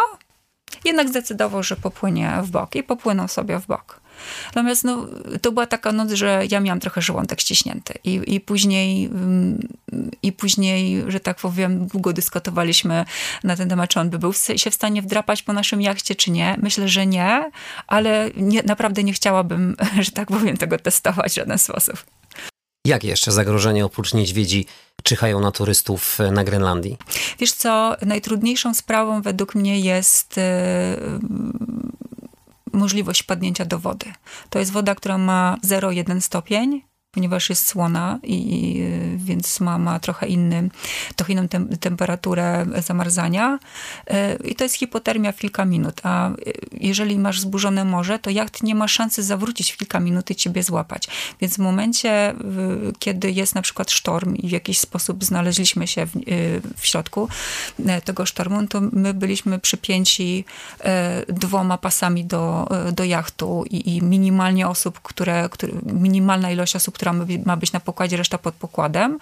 [0.86, 4.00] jednak zdecydował, że popłynie w bok i popłynął sobie w bok.
[4.46, 5.08] Natomiast no,
[5.42, 7.94] to była taka noc, że ja miałam trochę żołądek ściśnięty.
[8.04, 9.60] I, i, później, mm,
[10.24, 13.06] I później, że tak powiem, długo dyskutowaliśmy
[13.44, 16.32] na ten temat, czy on by był się w stanie wdrapać po naszym jachcie, czy
[16.32, 16.58] nie.
[16.62, 17.52] Myślę, że nie,
[17.88, 22.04] ale nie, naprawdę nie chciałabym, że tak powiem, tego testować w żaden sposób.
[22.90, 24.66] Jakie jeszcze zagrożenia oprócz niedźwiedzi
[25.04, 26.98] czyhają na turystów e, na Grenlandii?
[27.40, 30.98] Wiesz co, najtrudniejszą sprawą według mnie jest e,
[32.74, 34.06] możliwość padnięcia do wody.
[34.50, 38.84] To jest woda, która ma 0,1 stopień ponieważ jest słona i,
[39.16, 40.70] więc ma, ma trochę inny,
[41.16, 43.60] trochę inną tem, temperaturę zamarzania
[44.08, 46.32] e, i to jest hipotermia w kilka minut, a
[46.72, 50.64] jeżeli masz zburzone morze, to jacht nie ma szansy zawrócić w kilka minut i ciebie
[50.64, 51.08] złapać.
[51.42, 52.36] Więc w momencie,
[53.00, 56.12] kiedy jest na przykład sztorm i w jakiś sposób znaleźliśmy się w,
[56.78, 57.30] w środku
[58.06, 60.46] tego sztormu, to my byliśmy przypięci
[61.28, 67.14] dwoma pasami do, do jachtu i, i minimalnie osób, które, które, minimalna ilość osób, która
[67.46, 69.20] ma być na pokładzie, reszta pod pokładem,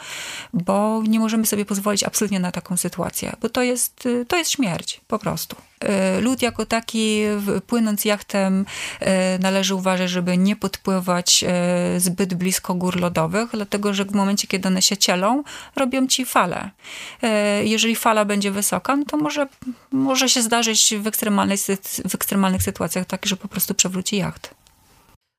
[0.53, 4.51] bo nie możemy sobie pozwolić absolutnie na taką sytuację, bo to jest, y, to jest
[4.51, 5.55] śmierć, po prostu.
[6.17, 7.21] Y, lód jako taki,
[7.67, 8.65] płynąc jachtem,
[9.01, 9.05] y,
[9.39, 11.45] należy uważać, żeby nie podpływać
[11.97, 15.43] zbyt blisko gór lodowych, dlatego że w momencie, kiedy one się cielą,
[15.75, 16.69] robią ci fale.
[17.63, 19.47] Jeżeli fala będzie wysoka, no to może,
[19.91, 21.59] może się zdarzyć w ekstremalnych,
[22.09, 24.56] w ekstremalnych sytuacjach tak, że po prostu przewróci jacht.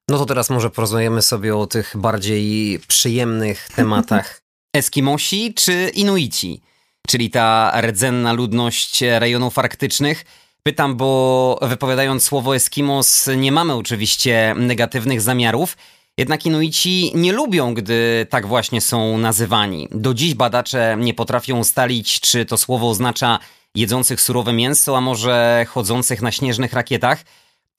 [0.08, 4.40] No to teraz może porozmawiamy sobie o tych bardziej przyjemnych tematach.
[4.76, 6.60] Eskimosi czy Inuici?
[7.08, 10.24] Czyli ta rdzenna ludność rejonów arktycznych.
[10.62, 15.76] Pytam, bo wypowiadając słowo Eskimos, nie mamy oczywiście negatywnych zamiarów.
[16.18, 19.88] Jednak Inuici nie lubią, gdy tak właśnie są nazywani.
[19.90, 23.38] Do dziś badacze nie potrafią ustalić, czy to słowo oznacza
[23.74, 27.24] jedzących surowe mięso, a może chodzących na śnieżnych rakietach.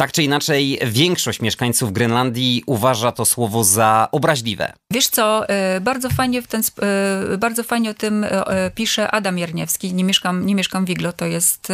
[0.02, 4.74] Tak czy inaczej, większość mieszkańców Grenlandii uważa to słowo za obraźliwe.
[4.92, 6.62] Wiesz co, e, bardzo fajnie, w ten,
[7.32, 9.94] e, bardzo fajnie o tym e, pisze Adam Jarniewski.
[9.94, 11.68] Nie mieszkam, nie mieszkam w Iglo, to jest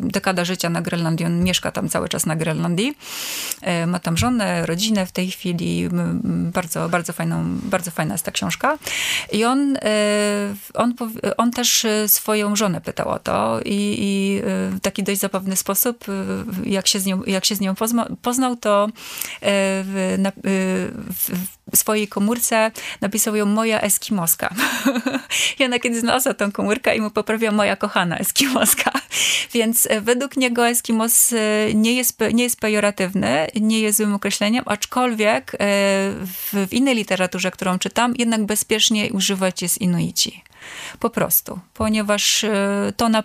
[0.00, 1.26] dekada życia na Grenlandii.
[1.26, 2.94] On mieszka tam cały czas na Grenlandii.
[3.86, 5.88] Ma tam żonę, rodzinę w tej chwili.
[6.52, 8.78] Bardzo, bardzo, fajną, bardzo fajna jest ta książka.
[9.32, 9.76] I on,
[10.74, 10.94] on,
[11.36, 14.40] on też swoją żonę pytał o to i, i
[14.76, 16.04] w taki dość zabawny sposób,
[16.64, 17.74] jak się z nią, jak się z nią
[18.22, 18.90] poznał, to e,
[19.84, 20.32] w, na, e,
[21.72, 24.54] w swojej komórce napisał ją moja Eskimoska.
[25.58, 28.92] I ona kiedy znalazła tą komórkę i mu poprawia moja kochana Eskimoska.
[29.54, 31.34] Więc e, według niego Eskimos
[31.74, 37.78] nie jest, nie jest pejoratywny, nie jest złym określeniem, aczkolwiek w, w innej literaturze, którą
[37.78, 40.42] czytam, jednak bezpiecznie używać jest Inuici.
[40.98, 42.44] Po prostu, ponieważ
[42.96, 43.22] to na,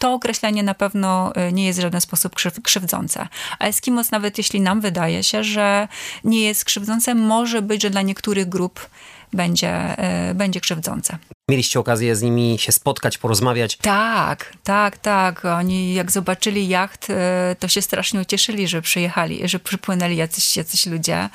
[0.00, 3.28] to określenie na pewno y, nie jest w żaden sposób krzywdzące.
[3.58, 5.88] A Eskimos, nawet jeśli nam wydaje się, że
[6.24, 8.90] nie jest krzywdzące, może być, że dla niektórych grup
[9.32, 9.96] będzie,
[10.30, 11.18] y, będzie krzywdzące.
[11.50, 13.76] Mieliście okazję z nimi się spotkać, porozmawiać?
[13.76, 15.44] Tak, tak, tak.
[15.44, 20.86] Oni jak zobaczyli jacht, e, to się strasznie ucieszyli, że przyjechali, że przypłynęli jacyś, jacyś
[20.86, 21.28] ludzie.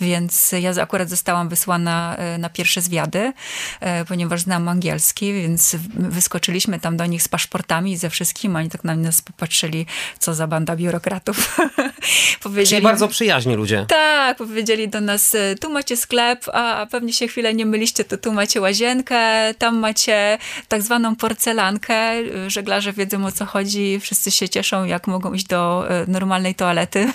[0.00, 3.32] Więc ja akurat zostałam wysłana e, na pierwsze zwiady,
[3.80, 8.56] e, ponieważ znam angielski, więc wyskoczyliśmy tam do nich z paszportami i ze wszystkim.
[8.56, 9.86] Oni tak na nas popatrzyli,
[10.18, 11.56] co za banda biurokratów.
[12.42, 13.86] powiedzieli, Czyli bardzo przyjaźni ludzie.
[13.88, 18.32] Tak, powiedzieli do nas, tu macie sklep, a pewnie się chwilę nie myliście, to tu
[18.32, 22.12] macie łazienkę, tam macie tak zwaną porcelankę.
[22.46, 27.12] Żeglarze wiedzą o co chodzi, wszyscy się cieszą, jak mogą iść do e, normalnej toalety.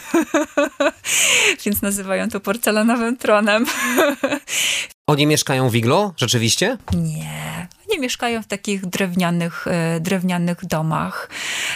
[1.65, 3.65] Więc nazywają to porcelanowym tronem.
[5.07, 6.13] Oni mieszkają w iglo?
[6.17, 6.77] Rzeczywiście?
[6.93, 7.67] Nie.
[7.89, 11.29] Oni mieszkają w takich drewnianych, e, drewnianych domach.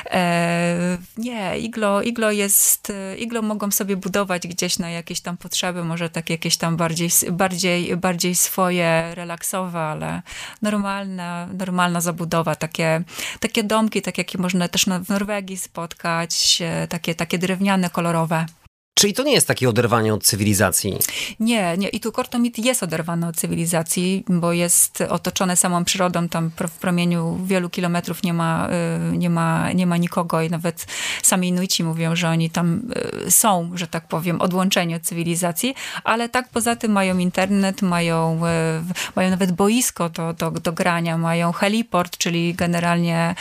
[0.06, 6.10] E, nie, iglo, iglo jest, iglo mogą sobie budować gdzieś na jakieś tam potrzeby, może
[6.10, 10.22] tak jakieś tam bardziej, bardziej, bardziej swoje, relaksowe, ale
[10.62, 13.04] normalna, normalna zabudowa, takie,
[13.40, 18.46] takie domki, tak jakie można też w Norwegii spotkać, takie, takie drewniane, kolorowe.
[18.94, 20.98] Czyli to nie jest takie oderwanie od cywilizacji?
[21.40, 21.90] Nie, nie.
[21.90, 26.30] I tu Kortomit jest oderwany od cywilizacji, bo jest otoczone samą przyrodą.
[26.30, 28.70] Tam w promieniu wielu kilometrów nie ma,
[29.14, 30.86] y, nie ma, nie ma nikogo i nawet
[31.24, 32.82] sami Inuici mówią, że oni tam
[33.26, 38.42] y, są, że tak powiem, odłączeni od cywilizacji, ale tak poza tym mają internet, mają,
[38.46, 43.36] y, mają nawet boisko do, do, do grania, mają heliport, czyli generalnie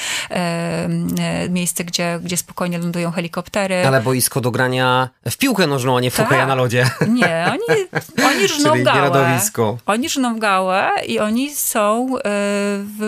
[1.48, 3.86] miejsce, gdzie, gdzie spokojnie lądują helikoptery.
[3.86, 6.48] Ale boisko do grania w piłkę nożną, a nie w tak.
[6.48, 6.90] na lodzie.
[7.08, 7.80] Nie, oni,
[8.30, 9.00] oni żną Czyli gałę.
[9.86, 12.16] Oni żną gałę i oni są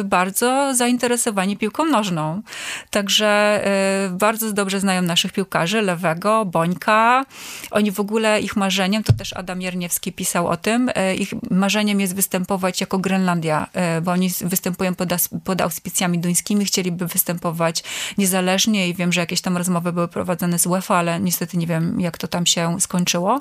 [0.01, 2.43] y, bardzo zainteresowani piłką nożną.
[2.91, 3.63] Także
[4.07, 7.25] y, bardzo dobrze znają naszych piłkarzy, Lewego, Bońka.
[7.71, 12.01] Oni w ogóle, ich marzeniem, to też Adam Jerniewski pisał o tym, y, ich marzeniem
[12.01, 13.67] jest występować jako Grenlandia,
[14.03, 15.09] bo oni występują pod,
[15.45, 17.85] pod auspicjami duńskimi, chcieliby występować
[18.19, 22.01] niezależnie i wiem, że jakieś tam rozmowy były prowadzone z UEFA, ale niestety nie wiem,
[22.01, 23.41] jak to tam się skończyło.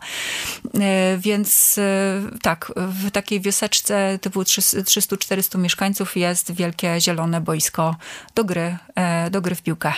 [0.79, 7.95] E, więc e, tak, w takiej wioseczce typu 300-400 mieszkańców jest wielkie zielone boisko
[8.35, 9.93] do gry, e, do gry w piłkę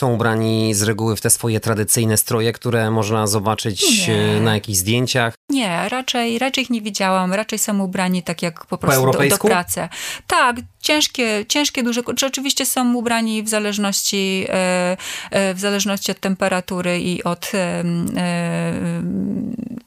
[0.00, 4.40] są ubrani z reguły w te swoje tradycyjne stroje, które można zobaczyć nie.
[4.40, 5.34] na jakichś zdjęciach?
[5.50, 7.34] Nie, raczej, raczej ich nie widziałam.
[7.34, 9.88] Raczej są ubrani tak jak po prostu po do, do pracy.
[10.26, 12.26] Tak, ciężkie, ciężkie, duże kurcze.
[12.26, 14.96] Oczywiście są ubrani w zależności, e,
[15.30, 17.84] e, w zależności od temperatury i od, e,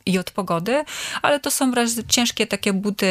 [0.06, 0.84] i od pogody,
[1.22, 1.72] ale to są
[2.08, 3.08] ciężkie takie buty,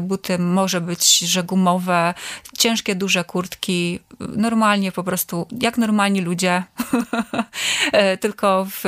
[0.00, 2.14] buty może być, że gumowe,
[2.58, 6.62] ciężkie, duże kurtki, normalnie po prostu, jak normalni ludzie,
[8.22, 8.80] tylko w,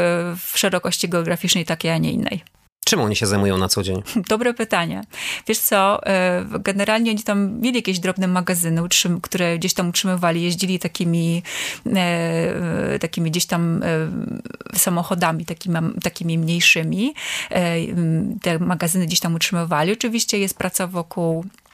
[0.46, 2.57] w szerokości geograficznej takiej, a nie innej.
[2.88, 4.02] Czym oni się zajmują na co dzień?
[4.28, 5.02] Dobre pytanie.
[5.46, 8.82] Wiesz co, e, generalnie oni tam mieli jakieś drobne magazyny,
[9.22, 11.42] które gdzieś tam utrzymywali, jeździli takimi,
[11.96, 17.14] e, takimi gdzieś tam e, samochodami, takimi, takimi mniejszymi.
[18.42, 19.92] Te magazyny gdzieś tam utrzymywali.
[19.92, 21.67] Oczywiście jest praca wokół E,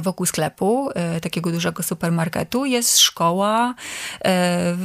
[0.00, 3.74] wokół sklepu, e, takiego dużego supermarketu, jest szkoła.
[4.24, 4.76] E,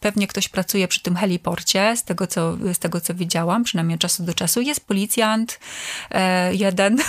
[0.00, 4.00] pewnie ktoś pracuje przy tym heliporcie, z tego co, z tego co widziałam, przynajmniej od
[4.00, 4.60] czasu do czasu.
[4.60, 5.60] Jest policjant,
[6.52, 6.98] jeden.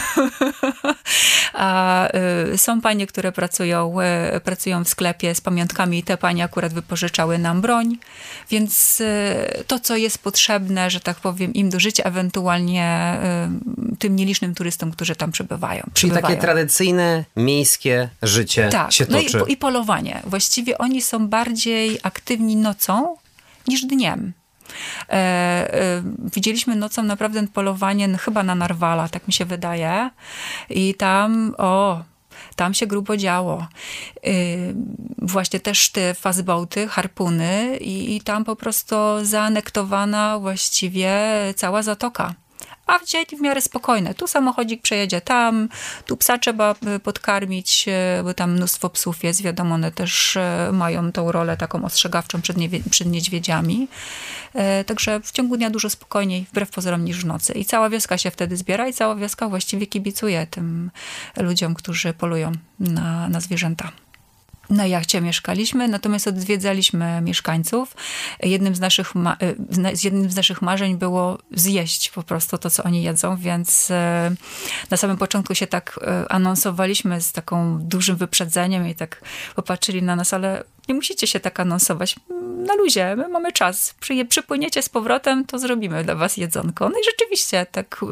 [1.53, 2.07] A
[2.55, 3.95] są panie, które pracują,
[4.43, 7.97] pracują w sklepie z pamiątkami i te panie akurat wypożyczały nam broń.
[8.49, 9.01] Więc
[9.67, 13.17] to, co jest potrzebne, że tak powiem, im do życia, ewentualnie
[13.99, 15.89] tym nielicznym turystom, którzy tam przebywają.
[15.93, 18.91] Czyli takie tradycyjne tradycyjne miejskie życie tak.
[18.91, 19.38] się toczy.
[19.38, 20.21] No i, i polowanie.
[20.25, 23.17] Właściwie oni są bardziej aktywni nocą
[23.67, 24.34] niż dniem.
[25.10, 26.03] E, e,
[26.34, 30.10] widzieliśmy nocą naprawdę polowanie chyba na Narwala, tak mi się wydaje.
[30.69, 32.03] I tam, o,
[32.55, 33.67] tam się grubo działo.
[34.23, 34.31] E,
[35.17, 41.13] właśnie też te fazbołty, harpuny i, i tam po prostu zaanektowana właściwie
[41.55, 42.34] cała zatoka
[42.85, 44.13] a w dzień w miarę spokojne.
[44.13, 45.69] Tu samochodzik przejedzie tam,
[46.05, 47.85] tu psa trzeba podkarmić,
[48.19, 50.39] y, bo tam mnóstwo psów jest, wiadomo, one też y,
[50.71, 53.87] mają tą rolę taką ostrzegawczą przed, nie, przed niedźwiedziami.
[54.85, 57.53] Także w ciągu dnia dużo spokojniej, wbrew pozorom, niż w nocy.
[57.53, 60.91] I cała wioska się wtedy zbiera i cała wioska właściwie kibicuje tym
[61.37, 63.91] ludziom, którzy polują na, na zwierzęta
[64.69, 67.95] na jachcie mieszkaliśmy, natomiast odwiedzaliśmy mieszkańców.
[68.43, 69.13] Jednym z, naszych
[69.93, 74.36] z jednym z naszych marzeń było zjeść po prostu to, co oni jedzą, więc e,
[74.91, 79.21] na samym początku się tak e, anonsowaliśmy z taką dużym wyprzedzeniem i tak
[79.56, 82.15] popatrzyli na nas, ale nie musicie się tak anonsować.
[82.57, 83.95] Na luzie, my mamy czas.
[83.99, 86.89] Przy, przypłyniecie z powrotem, to zrobimy dla was jedzonko.
[86.89, 88.05] No i rzeczywiście, tak y,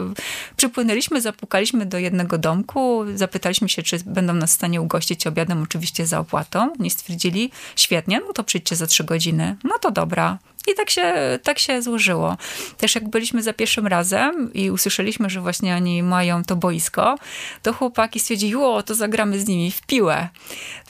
[0.55, 6.07] przypłynęliśmy, zapukaliśmy do jednego domku, zapytaliśmy się, czy będą nas w stanie ugościć obiadem, oczywiście
[6.07, 6.73] za opłatą.
[6.79, 9.55] Nie stwierdzili, świetnie, no to przyjdźcie za trzy godziny.
[9.63, 10.38] No to dobra.
[10.71, 12.38] I tak się, tak się złożyło.
[12.78, 17.15] Też jak byliśmy za pierwszym razem i usłyszeliśmy, że właśnie oni mają to boisko,
[17.62, 20.30] to chłopaki stwierdzili, o, to zagramy z nimi w piłę.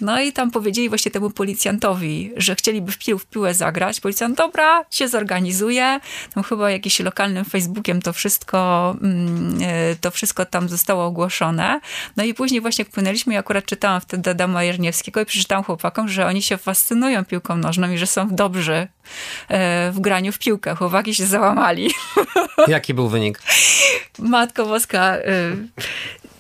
[0.02, 4.00] No i tam powiedzieli właśnie temu policjantowi, że chcieliby w, pił, w piłę zagrać.
[4.00, 6.00] Policjant, dobra, się zorganizuje.
[6.34, 11.80] Tam chyba jakimś lokalnym Facebookiem to wszystko, mm, e, to wszystko tam zostało ogłoszone.
[12.18, 16.26] No i później właśnie płynęliśmy, ja akurat czytałam wtedy Adama Jerniewskiego i przeczytałam chłopakom, że
[16.28, 18.88] oni się fascynują piłką nożną i że są dobrzy
[19.92, 20.76] w graniu w piłkę.
[20.76, 21.92] Chłopaki się załamali.
[22.68, 23.40] Jaki był wynik?
[24.20, 25.24] Matko Boska, e,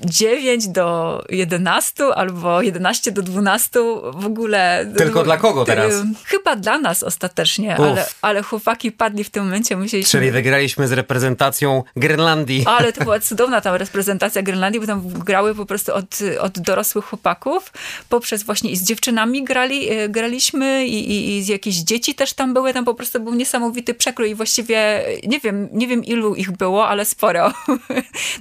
[0.05, 3.79] 9 do 11 albo 11 do 12
[4.13, 4.91] w ogóle.
[4.97, 5.93] Tylko dla kogo teraz?
[6.25, 9.77] Chyba dla nas ostatecznie, ale, ale chłopaki padli w tym momencie.
[9.77, 10.11] Musieliśmy...
[10.11, 12.65] Czyli wygraliśmy z reprezentacją Grenlandii.
[12.77, 17.05] Ale to była cudowna ta reprezentacja Grenlandii, bo tam grały po prostu od, od dorosłych
[17.05, 17.71] chłopaków,
[18.09, 22.33] poprzez właśnie i z dziewczynami grali, e, graliśmy i, i, i z jakieś dzieci też
[22.33, 26.35] tam były, tam po prostu był niesamowity przekrój i właściwie nie wiem, nie wiem ilu
[26.35, 27.53] ich było, ale sporo.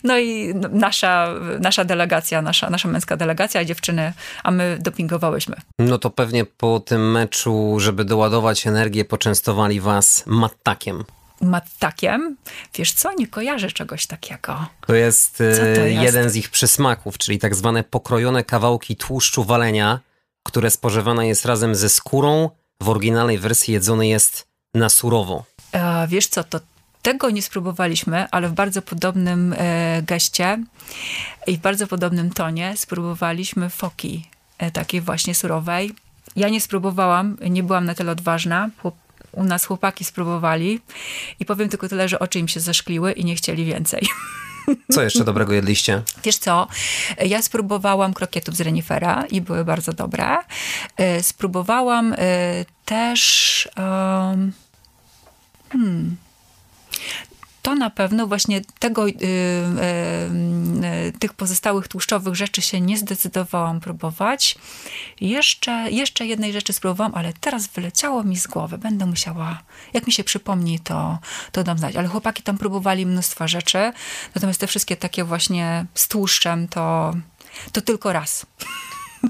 [0.05, 5.57] No i nasza nasza delegacja, nasza, nasza męska delegacja, dziewczyny, a my dopingowałyśmy.
[5.78, 11.05] No to pewnie po tym meczu, żeby doładować energię, poczęstowali was mattakiem
[11.42, 12.36] mattakiem.
[12.74, 14.66] Wiesz co, nie kojarzę czegoś takiego.
[14.86, 19.44] To jest, to e, jest, jeden z ich przysmaków, czyli tak zwane pokrojone kawałki tłuszczu
[19.44, 20.00] walenia,
[20.42, 22.50] które spożywane jest razem ze skórą.
[22.80, 25.44] W oryginalnej wersji jedzony jest na surowo.
[25.72, 26.61] A, wiesz co, to
[27.03, 30.64] tego nie spróbowaliśmy, ale w bardzo podobnym e, geście
[31.46, 34.26] i w bardzo podobnym tonie spróbowaliśmy foki
[34.59, 35.94] e, takiej właśnie surowej.
[36.36, 38.70] Ja nie spróbowałam, nie byłam na tyle odważna.
[39.32, 40.80] U nas chłopaki spróbowali
[41.40, 44.09] i powiem tylko tyle, że oczy im się zaszkliły i nie chcieli więcej.
[44.92, 46.03] Co jeszcze dobrego jedliście?
[46.24, 46.68] Wiesz co,
[47.24, 50.36] ja spróbowałam krokietów z renifera i były bardzo dobre.
[50.96, 52.14] E, spróbowałam
[52.84, 53.68] też...
[53.76, 54.53] Um,
[55.72, 56.16] hmm,
[57.62, 64.57] to na pewno właśnie tego, yy, yy, tych pozostałych tłuszczowych rzeczy się nie zdecydowałam próbować.
[65.20, 68.78] Jeszcze, jeszcze jednej rzeczy spróbowałam, ale teraz wyleciało mi z głowy.
[68.78, 71.18] Będę musiała, jak mi się przypomni, to,
[71.53, 71.96] to dam znać.
[71.96, 73.92] Ale chłopaki tam próbowali mnóstwo rzeczy,
[74.34, 77.14] natomiast te wszystkie takie właśnie z tłuszczem, to,
[77.72, 78.46] to tylko raz.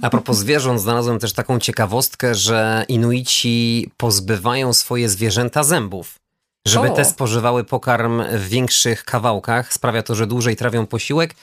[0.02, 6.21] A propos zwierząt, znalazłem też taką ciekawostkę, że Inuici pozbywają swoje zwierzęta zębów
[6.66, 6.94] żeby o.
[6.94, 9.72] te spożywały pokarm w większych kawałkach.
[9.72, 11.34] Sprawia to, że dłużej trawią posiłek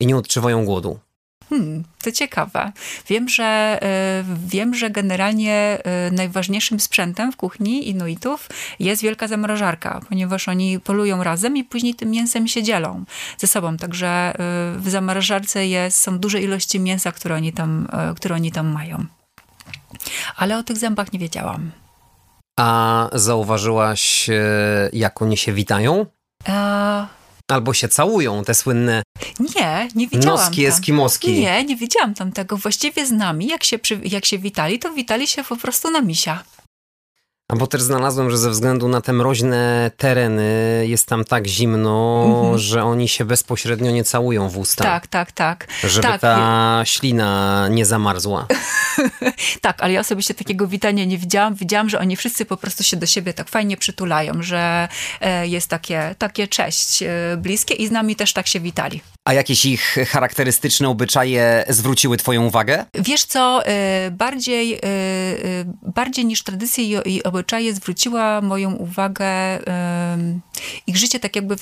[0.00, 0.98] i nie odczuwają głodu.
[1.50, 2.72] Hmm, to ciekawe.
[3.08, 3.78] Wiem, że
[4.22, 8.48] y, wiem, że generalnie y, najważniejszym sprzętem w kuchni Inuitów
[8.80, 13.04] jest wielka zamrażarka, ponieważ oni polują razem i później tym mięsem się dzielą
[13.38, 13.76] ze sobą.
[13.76, 14.34] Także
[14.76, 19.04] y, w zamrażarce jest, są duże ilości mięsa, które oni tam, które oni tam mają.
[20.36, 21.70] Ale o tych zębach nie wiedziałam.
[22.60, 24.34] A zauważyłaś, e,
[24.92, 26.06] jak oni się witają?
[26.46, 27.06] A...
[27.50, 29.02] Albo się całują, te słynne
[29.40, 30.72] nie, nie widziałam noski tam.
[30.72, 31.40] eskimoski.
[31.40, 32.56] Nie, nie widziałam tam tego.
[32.56, 36.44] Właściwie z nami, jak się, jak się witali, to witali się po prostu na misia.
[37.48, 42.24] A bo też znalazłem, że ze względu na te mroźne tereny jest tam tak zimno,
[42.26, 42.58] mhm.
[42.58, 44.84] że oni się bezpośrednio nie całują w usta.
[44.84, 45.66] Tak, tak, tak.
[45.82, 46.20] Żeby tak.
[46.20, 48.46] ta ślina nie zamarzła.
[49.60, 51.54] tak, ale ja osobiście takiego witania nie widziałam.
[51.54, 54.88] Widziałam, że oni wszyscy po prostu się do siebie tak fajnie przytulają, że
[55.20, 59.00] e, jest takie, takie cześć e, bliskie i z nami też tak się witali.
[59.24, 62.86] A jakieś ich charakterystyczne obyczaje zwróciły twoją uwagę?
[62.94, 64.80] Wiesz co, e, bardziej,
[65.82, 69.58] bardziej niż tradycje i obyczaje zwróciła moją uwagę
[70.86, 71.60] ich życie tak jakby w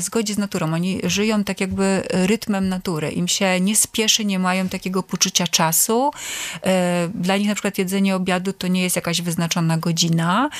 [0.00, 0.74] zgodzie z naturą.
[0.74, 3.10] Oni żyją tak jakby rytmem natury.
[3.10, 6.10] Im się nie spieszy, nie mają takiego poczucia czasu.
[7.14, 10.50] Dla nich na przykład jedzenie obiadu to nie jest jakaś wyznaczona godzina,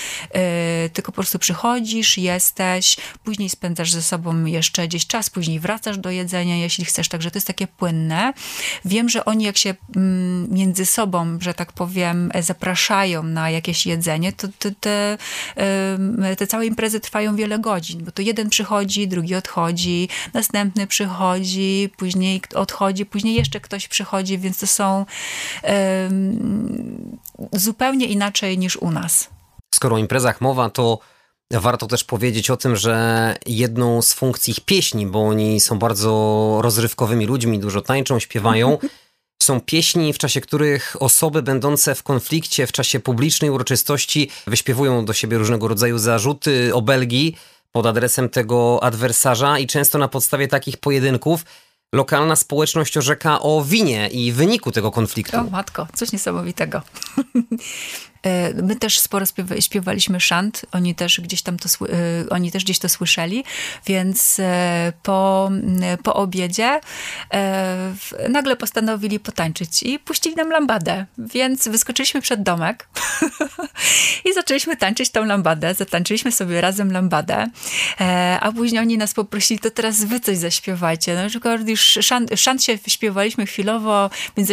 [0.92, 6.10] tylko po prostu przychodzisz, jesteś, później spędzasz ze sobą jeszcze gdzieś czas, później wracasz do
[6.10, 7.08] jedzenia, jeśli chcesz.
[7.08, 8.32] Także to jest takie płynne.
[8.84, 14.32] Wiem, że oni jak się mm, między sobą, że tak powiem, zapraszają na jakieś jedzenie,
[14.32, 14.70] to te,
[16.36, 22.42] te, całe imprezy trwają wiele godzin, bo to jeden przychodzi, drugi odchodzi, następny przychodzi, później
[22.54, 25.06] odchodzi, później jeszcze ktoś przychodzi, więc to są
[27.52, 29.28] zupełnie inaczej niż u nas.
[29.74, 30.98] Skoro o imprezach mowa, to
[31.50, 36.58] warto też powiedzieć o tym, że jedną z funkcji ich pieśni, bo oni są bardzo
[36.62, 38.78] rozrywkowymi ludźmi, dużo tańczą, śpiewają,
[39.42, 45.12] są pieśni, w czasie których osoby będące w konflikcie w czasie publicznej uroczystości wyśpiewują do
[45.12, 47.36] siebie różnego rodzaju zarzuty, obelgi
[47.72, 51.44] pod adresem tego adwersarza i często na podstawie takich pojedynków
[51.92, 55.36] lokalna społeczność orzeka o winie i wyniku tego konfliktu.
[55.36, 56.82] O matko, coś niesamowitego.
[58.26, 59.26] E, my też sporo
[59.60, 61.88] śpiewaliśmy szant, oni też gdzieś tam to, e,
[62.30, 63.44] oni też gdzieś to słyszeli,
[63.86, 65.50] więc e, po,
[66.02, 66.80] po obiedzie
[68.28, 72.88] nagle postanowili potańczyć i puścili nam lambadę, więc wyskoczyliśmy przed domek
[74.26, 77.46] i zaczęliśmy tańczyć tą lambadę, zatańczyliśmy sobie razem lambadę,
[78.40, 81.14] a później oni nas poprosili, to teraz wy coś zaśpiewajcie.
[81.14, 84.48] No, przykład już szant, szant się śpiewaliśmy chwilowo, więc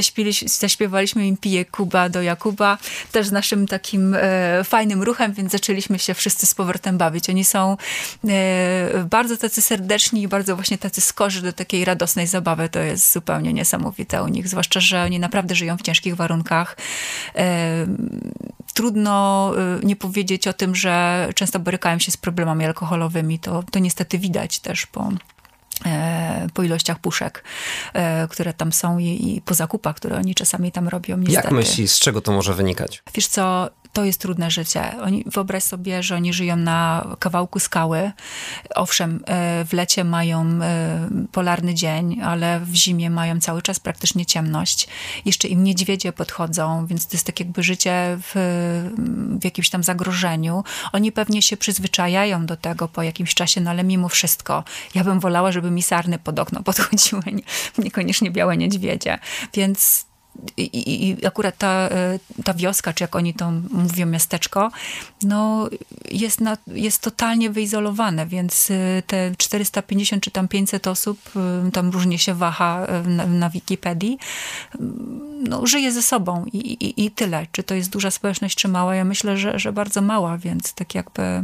[0.60, 2.78] zaśpiewaliśmy im Pije Kuba do Jakuba,
[3.12, 7.30] też z naszym takim, e, fajnym ruchem, więc zaczęliśmy się wszyscy z powrotem bawić.
[7.30, 7.78] Oni są
[8.30, 12.70] e, bardzo tacy serdeczni i bardzo właśnie tacy skorzy do takiej radosnej zabawy.
[12.70, 16.78] To jest zupełnie niesamowite u nich, zwłaszcza, że oni naprawdę żyją w ciężkich warunkach.
[17.36, 17.86] E,
[18.74, 19.54] trudno
[19.84, 23.40] nie powiedzieć o tym, że często borykają się z problemami alkoholowymi.
[23.40, 25.12] To, to niestety widać też po
[26.54, 27.44] po ilościach puszek,
[27.94, 31.18] e, które tam są i, i, po zakupach, które oni czasami tam robią.
[31.18, 31.48] Niestety.
[31.48, 33.04] Jak myślisz, z czego to może wynikać?
[33.14, 35.02] Wiesz co, to jest trudne życie.
[35.02, 38.12] Oni, wyobraź sobie, że oni żyją na kawałku skały.
[38.76, 44.26] Owszem, e, w lecie mają e, polarny dzień, ale w zimie mają cały czas praktycznie
[44.26, 44.88] ciemność.
[45.26, 48.32] Jeszcze im niedźwiedzie podchodzą, więc to jest tak jakby życie w,
[49.42, 50.64] w jakimś tam zagrożeniu.
[50.94, 54.64] Oni pewnie się przyzwyczajają do tego po jakimś czasie, no ale mimo wszystko
[54.96, 57.24] ja bym wolała, żeby mi sarny pod okno podchodziły,
[57.78, 59.20] niekoniecznie białe niedźwiedzie.
[59.54, 60.06] Więc
[60.58, 64.72] i, i, akurat ta, e, ta wioska, czy jak oni to mówią, miasteczko,
[65.24, 65.70] no
[66.12, 71.20] jest, na, jest totalnie wyizolowane, więc e, te 450 czy tam 500 osób,
[71.68, 74.18] e, tam różnie się waha na, na Wikipedii,
[75.50, 77.48] no, żyje ze sobą i, i, i tyle.
[77.52, 78.96] Czy to jest duża społeczność, czy mała?
[78.96, 81.44] Ja myślę, że, że bardzo mała, więc tak jakby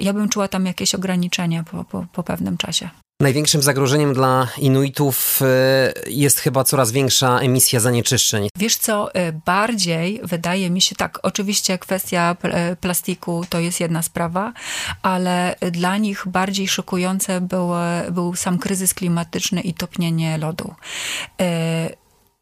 [0.00, 2.90] ja bym czuła tam jakieś ograniczenia po, po, po pewnym czasie.
[3.22, 8.48] Największym zagrożeniem dla Inuitów e, jest chyba coraz większa emisja zanieczyszczeń.
[8.56, 14.02] Wiesz co, e, bardziej wydaje mi się tak, oczywiście kwestia e, plastiku to jest jedna
[14.02, 14.52] sprawa,
[15.02, 17.70] ale dla nich bardziej szokujące był,
[18.10, 20.74] był sam kryzys klimatyczny i topnienie lodu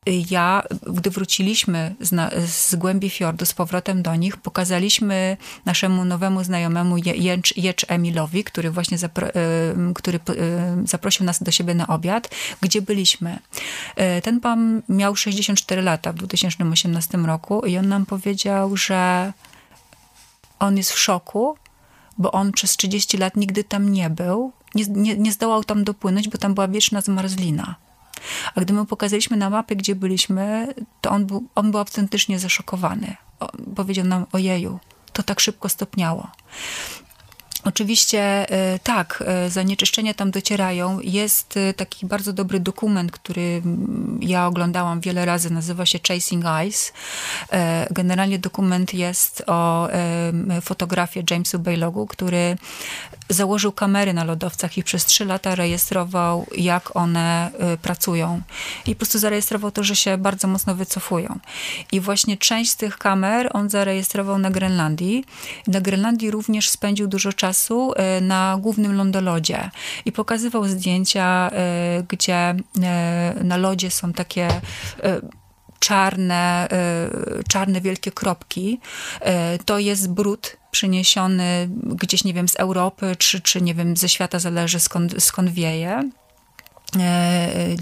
[0.06, 6.44] ja, gdy wróciliśmy z, na, z głębi fiordu z powrotem do nich, pokazaliśmy naszemu nowemu
[6.44, 9.28] znajomemu Jecz, Jecz Emilowi, który właśnie zapro,
[9.94, 10.20] który
[10.84, 12.30] zaprosił nas do siebie na obiad,
[12.60, 13.38] gdzie byliśmy.
[13.96, 19.32] E, ten pan miał 64 lata w 2018 roku i on nam powiedział, że
[20.58, 21.56] on jest w szoku,
[22.18, 26.28] bo on przez 30 lat nigdy tam nie był, nie, nie, nie zdołał tam dopłynąć,
[26.28, 27.85] bo tam była wieczna zmarzlina.
[28.54, 33.16] A gdy my pokazaliśmy na mapie, gdzie byliśmy, to on był, on był autentycznie zaszokowany.
[33.40, 34.78] O, powiedział nam, ojeju,
[35.12, 36.30] to tak szybko stopniało.
[37.66, 41.00] Oczywiście e, tak, e, zanieczyszczenia tam docierają.
[41.00, 43.62] Jest e, taki bardzo dobry dokument, który
[44.20, 46.92] ja oglądałam wiele razy, nazywa się Chasing Ice.
[47.90, 49.88] Generalnie dokument jest o
[50.62, 52.56] fotografii Jamesu Baylogu, który
[53.28, 57.50] założył kamery na lodowcach i przez trzy lata rejestrował, jak one
[57.82, 58.40] pracują.
[58.86, 61.38] I po prostu zarejestrował to, że się bardzo mocno wycofują.
[61.92, 65.24] I właśnie część z tych kamer on zarejestrował na Grenlandii.
[65.66, 69.70] Na Grenlandii również spędził dużo czasu czasu e, na głównym lądolodzie
[70.04, 74.48] i pokazywał zdjęcia, e, gdzie e, na lodzie są takie
[75.78, 76.68] czarne,
[77.48, 78.80] czarne wielkie kropki.
[79.64, 84.38] To jest brud przyniesiony gdzieś, nie wiem, z Europy, czy, czy nie wiem, ze świata,
[84.38, 86.10] zależy skąd, skąd wieje.
[87.00, 87.76] E,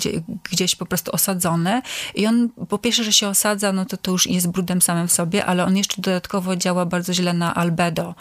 [0.51, 1.83] gdzieś po prostu osadzony
[2.15, 5.13] i on po pierwsze, że się osadza, no to to już jest brudem samym w
[5.13, 8.15] sobie, ale on jeszcze dodatkowo działa bardzo źle na albedo,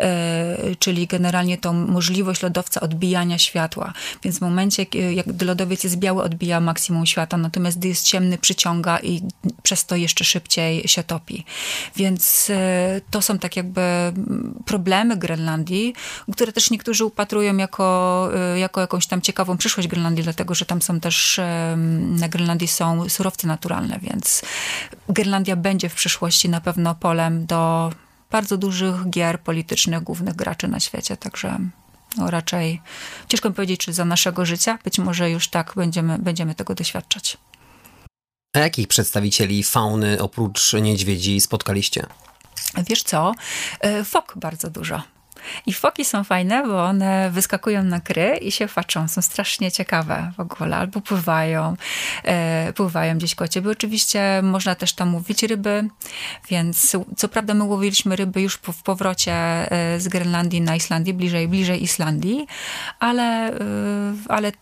[0.00, 3.92] e, czyli generalnie tą możliwość lodowca odbijania światła.
[4.22, 8.98] Więc w momencie, jak lodowiec jest biały, odbija maksimum światła, natomiast gdy jest ciemny, przyciąga
[8.98, 9.22] i
[9.62, 11.44] przez to jeszcze szybciej się topi.
[11.96, 13.80] Więc e, to są tak jakby
[14.66, 15.94] problemy Grenlandii,
[16.32, 21.00] które też niektórzy upatrują jako, jako jakąś tam ciekawą przyszłość Grenlandii, dlatego że tam są
[21.00, 21.40] też,
[21.96, 24.42] na Grenlandii są surowce naturalne, więc
[25.08, 27.92] Grenlandia będzie w przyszłości na pewno polem do
[28.30, 31.58] bardzo dużych gier politycznych głównych graczy na świecie, także
[32.16, 32.80] no raczej
[33.28, 37.36] ciężko mi powiedzieć, czy za naszego życia, być może już tak będziemy, będziemy tego doświadczać.
[38.56, 42.06] A jakich przedstawicieli fauny oprócz niedźwiedzi spotkaliście?
[42.88, 43.34] Wiesz co?
[43.80, 45.02] E, fok bardzo dużo.
[45.66, 49.08] I foki są fajne, bo one wyskakują na kry i się patrzą.
[49.08, 50.76] Są strasznie ciekawe w ogóle.
[50.76, 51.76] Albo pływają,
[52.24, 53.70] e, pływają gdzieś koło ciebie.
[53.70, 55.88] Oczywiście można też tam mówić ryby,
[56.48, 61.14] więc co prawda my łowiliśmy ryby już po, w powrocie e, z Grenlandii na Islandii,
[61.14, 62.46] bliżej, bliżej Islandii,
[62.98, 63.60] ale, e,
[64.28, 64.52] ale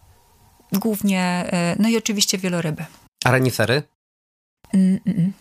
[0.73, 1.23] głównie,
[1.53, 2.85] e, no i oczywiście wieloryby.
[3.25, 3.83] A renifery?
[4.75, 5.33] Mm, mm, mm.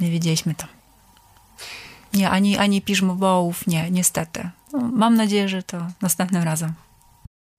[0.00, 0.66] nie widzieliśmy to.
[2.14, 4.50] Nie, ani, ani piżmowołów, nie, niestety.
[4.74, 6.72] No, mam nadzieję, że to następnym razem.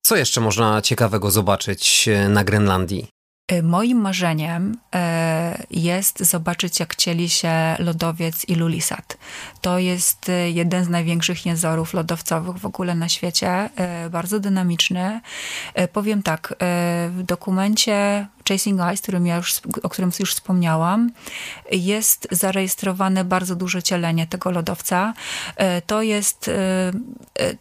[0.06, 3.08] Co jeszcze można ciekawego zobaczyć e, na Grenlandii?
[3.52, 9.18] E, moim marzeniem e, jest zobaczyć, jak cieli się lodowiec i lulisat.
[9.62, 13.70] To jest jeden z największych jezorów lodowcowych w ogóle na świecie,
[14.12, 15.22] bardzo dynamiczny.
[15.94, 16.56] Powiem tak,
[17.10, 21.12] w dokumencie Chasing Ice, którym ja już, o którym już wspomniałam,
[21.72, 25.14] jest zarejestrowane bardzo duże cielenie tego lodowca.
[25.56, 26.52] E, to jest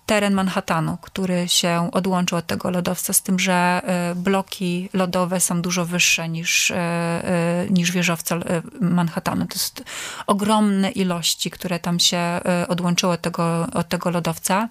[0.07, 3.83] teren Manhattanu, który się odłączył od tego lodowca, z tym, że
[4.17, 6.73] bloki lodowe są dużo wyższe niż,
[7.71, 8.41] niż wieżowce
[8.81, 9.47] Manhattanu.
[9.47, 9.85] To jest
[10.27, 14.69] ogromne ilości, które tam się odłączyły od tego, od tego lodowca.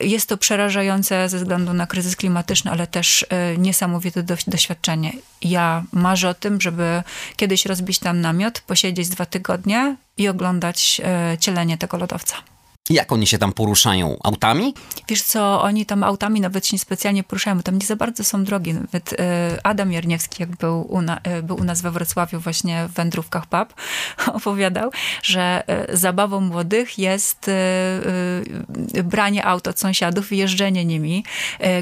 [0.00, 5.12] Jest to przerażające ze względu na kryzys klimatyczny, ale też e, niesamowite doświadczenie.
[5.42, 7.02] Ja marzę o tym, żeby
[7.36, 12.53] kiedyś rozbić tam namiot, posiedzieć dwa tygodnie i oglądać e, cielenie tego lodowca.
[12.90, 14.16] Jak oni się tam poruszają?
[14.22, 14.74] Autami?
[15.08, 18.74] Wiesz co, oni tam autami nawet się specjalnie poruszają, tam nie za bardzo są drogi.
[18.74, 22.88] Nawet e, Adam Jarniewski, jak był u, na, e, był u nas we Wrocławiu właśnie
[22.88, 23.74] w wędrówkach pub,
[24.36, 24.90] opowiadał,
[25.22, 27.50] że e, zabawą młodych jest
[29.04, 31.24] branie aut od sąsiadów i jeżdżenie nimi.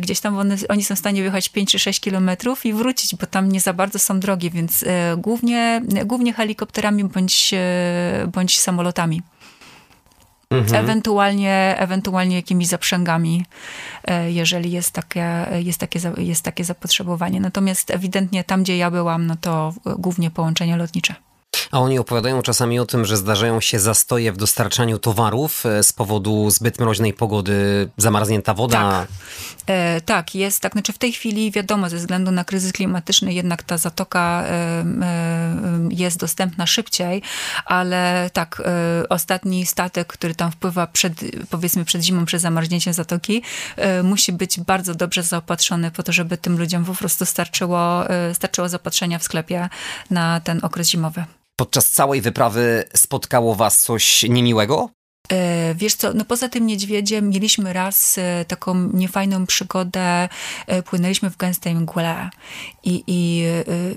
[0.00, 3.26] Gdzieś tam one, oni są w stanie wyjechać 5 czy 6 kilometrów i wrócić, bo
[3.26, 4.84] tam nie za bardzo są drogie, więc
[5.16, 7.55] głównie, głównie helikopterami bądź,
[8.32, 9.22] bądź samolotami
[10.59, 10.84] mhm.
[10.84, 13.44] ewentualnie, ewentualnie jakimiś zaprzęgami,
[14.05, 17.40] e, jeżeli jest takie, jest, takie, jest takie zapotrzebowanie.
[17.40, 21.14] Natomiast ewidentnie tam, gdzie ja byłam, no to głównie połączenie lotnicze.
[21.72, 25.92] A oni opowiadają czasami o tym, że zdarzają się zastoje w dostarczaniu towarów e, z
[25.92, 28.90] powodu zbyt mroźnej pogody, zamarznięta woda.
[28.90, 29.08] Tak,
[29.66, 30.60] e, tak jest.
[30.60, 34.50] Tak, znaczy w tej chwili wiadomo, ze względu na kryzys klimatyczny jednak ta zatoka e,
[34.50, 34.84] e,
[35.90, 37.22] jest dostępna szybciej,
[37.64, 41.12] ale tak, e, ostatni statek, który tam wpływa przed,
[41.50, 43.42] powiedzmy przed zimą, przed zamarznięciem zatoki,
[43.76, 48.68] e, musi być bardzo dobrze zaopatrzony po to, żeby tym ludziom po prostu starczyło, starczyło
[48.68, 49.68] zaopatrzenia w sklepie
[50.10, 51.24] na ten okres zimowy.
[51.62, 54.90] Podczas całej wyprawy spotkało was coś niemiłego?
[55.32, 60.28] E, wiesz co, no poza tym niedźwiedziem mieliśmy raz e, taką niefajną przygodę,
[60.66, 62.30] e, płynęliśmy w gęstej mgłę
[62.84, 63.44] i, i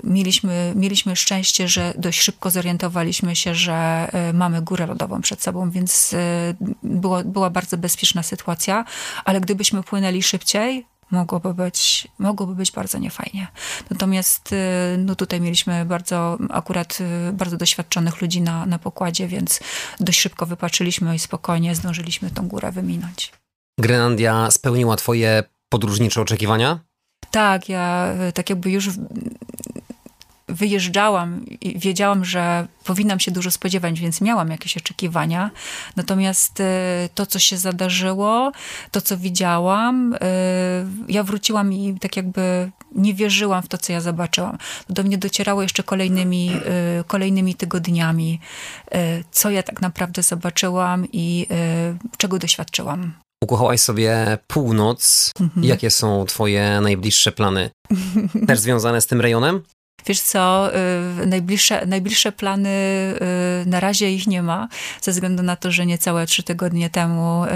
[0.04, 6.14] mieliśmy, mieliśmy szczęście, że dość szybko zorientowaliśmy się, że mamy górę lodową przed sobą, więc
[6.82, 8.84] było, była bardzo bezpieczna sytuacja,
[9.24, 13.46] ale gdybyśmy płynęli szybciej, mogłoby być, mogłoby być bardzo niefajnie.
[13.90, 14.56] Natomiast y,
[14.98, 16.98] no tutaj mieliśmy bardzo, akurat
[17.28, 19.60] y, bardzo doświadczonych ludzi na, na pokładzie, więc
[20.00, 23.32] dość szybko wypatrzyliśmy i spokojnie zdążyliśmy tą górę wyminąć.
[23.80, 26.80] Grenlandia spełniła twoje podróżnicze oczekiwania?
[27.30, 28.90] Tak, ja y, tak jakby już
[30.48, 35.50] wyjeżdżałam i wiedziałam, że powinnam się dużo spodziewać, więc miałam jakieś oczekiwania.
[35.96, 38.52] Natomiast e, to, co się zadarzyło,
[38.90, 40.18] to, co widziałam, e,
[41.08, 44.58] ja wróciłam i tak jakby nie wierzyłam w to, co ja zobaczyłam.
[44.90, 46.50] Do mnie docierało jeszcze kolejnymi,
[47.00, 48.40] e, kolejnymi tygodniami,
[49.30, 51.46] co ja tak naprawdę zobaczyłam i
[52.18, 53.12] czego doświadczyłam.
[53.44, 55.30] Ukochałaś sobie północ.
[55.40, 55.66] Mhm.
[55.66, 57.70] Jakie są twoje najbliższe plany?
[58.46, 59.62] Też związane z tym rejonem?
[60.06, 60.70] Wiesz co,
[61.22, 62.68] y, najbliższe, najbliższe plany,
[63.62, 64.68] y, na razie ich nie ma,
[65.00, 67.48] ze względu na to, że niecałe trzy tygodnie temu y,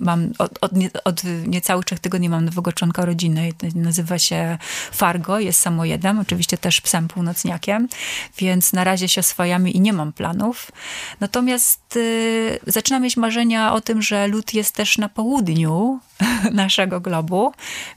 [0.00, 0.72] mam, od, od,
[1.04, 3.52] od niecałych trzech tygodni mam nowego członka rodziny.
[3.74, 4.58] Nazywa się
[4.92, 7.88] Fargo, jest samojedem, oczywiście też psem północniakiem,
[8.38, 10.72] więc na razie się oswajamy i nie mam planów.
[11.20, 11.98] Natomiast
[12.66, 16.00] zaczynam mieć marzenia o tym, że lód jest też na południu
[16.52, 17.52] naszego globu,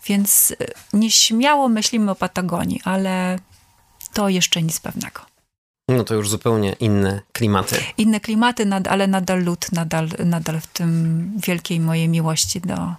[0.05, 0.55] więc
[0.93, 3.39] nieśmiało myślimy o Patagonii, ale
[4.13, 5.21] to jeszcze nic pewnego.
[5.89, 7.75] No to już zupełnie inne klimaty.
[7.97, 12.95] Inne klimaty, ale nadal lód, nadal, nadal w tym wielkiej mojej miłości do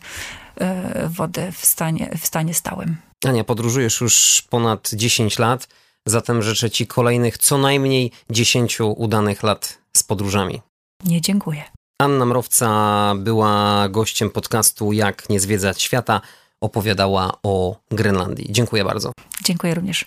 [0.57, 2.97] e, wody w stanie, w stanie stałym.
[3.24, 5.68] Ania, podróżujesz już ponad 10 lat,
[6.07, 10.62] zatem życzę Ci kolejnych co najmniej 10 udanych lat z podróżami.
[11.05, 11.76] Nie, dziękuję.
[11.99, 16.20] Anna Mrowca była gościem podcastu Jak nie zwiedzać świata.
[16.61, 18.47] Opowiadała o Grenlandii.
[18.51, 19.12] Dziękuję bardzo.
[19.44, 20.05] Dziękuję również.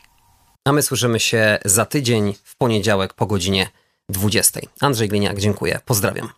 [0.65, 3.69] A my słyszymy się za tydzień w poniedziałek po godzinie
[4.09, 4.59] 20.
[4.81, 5.79] Andrzej Gliniak, dziękuję.
[5.85, 6.29] Pozdrawiam.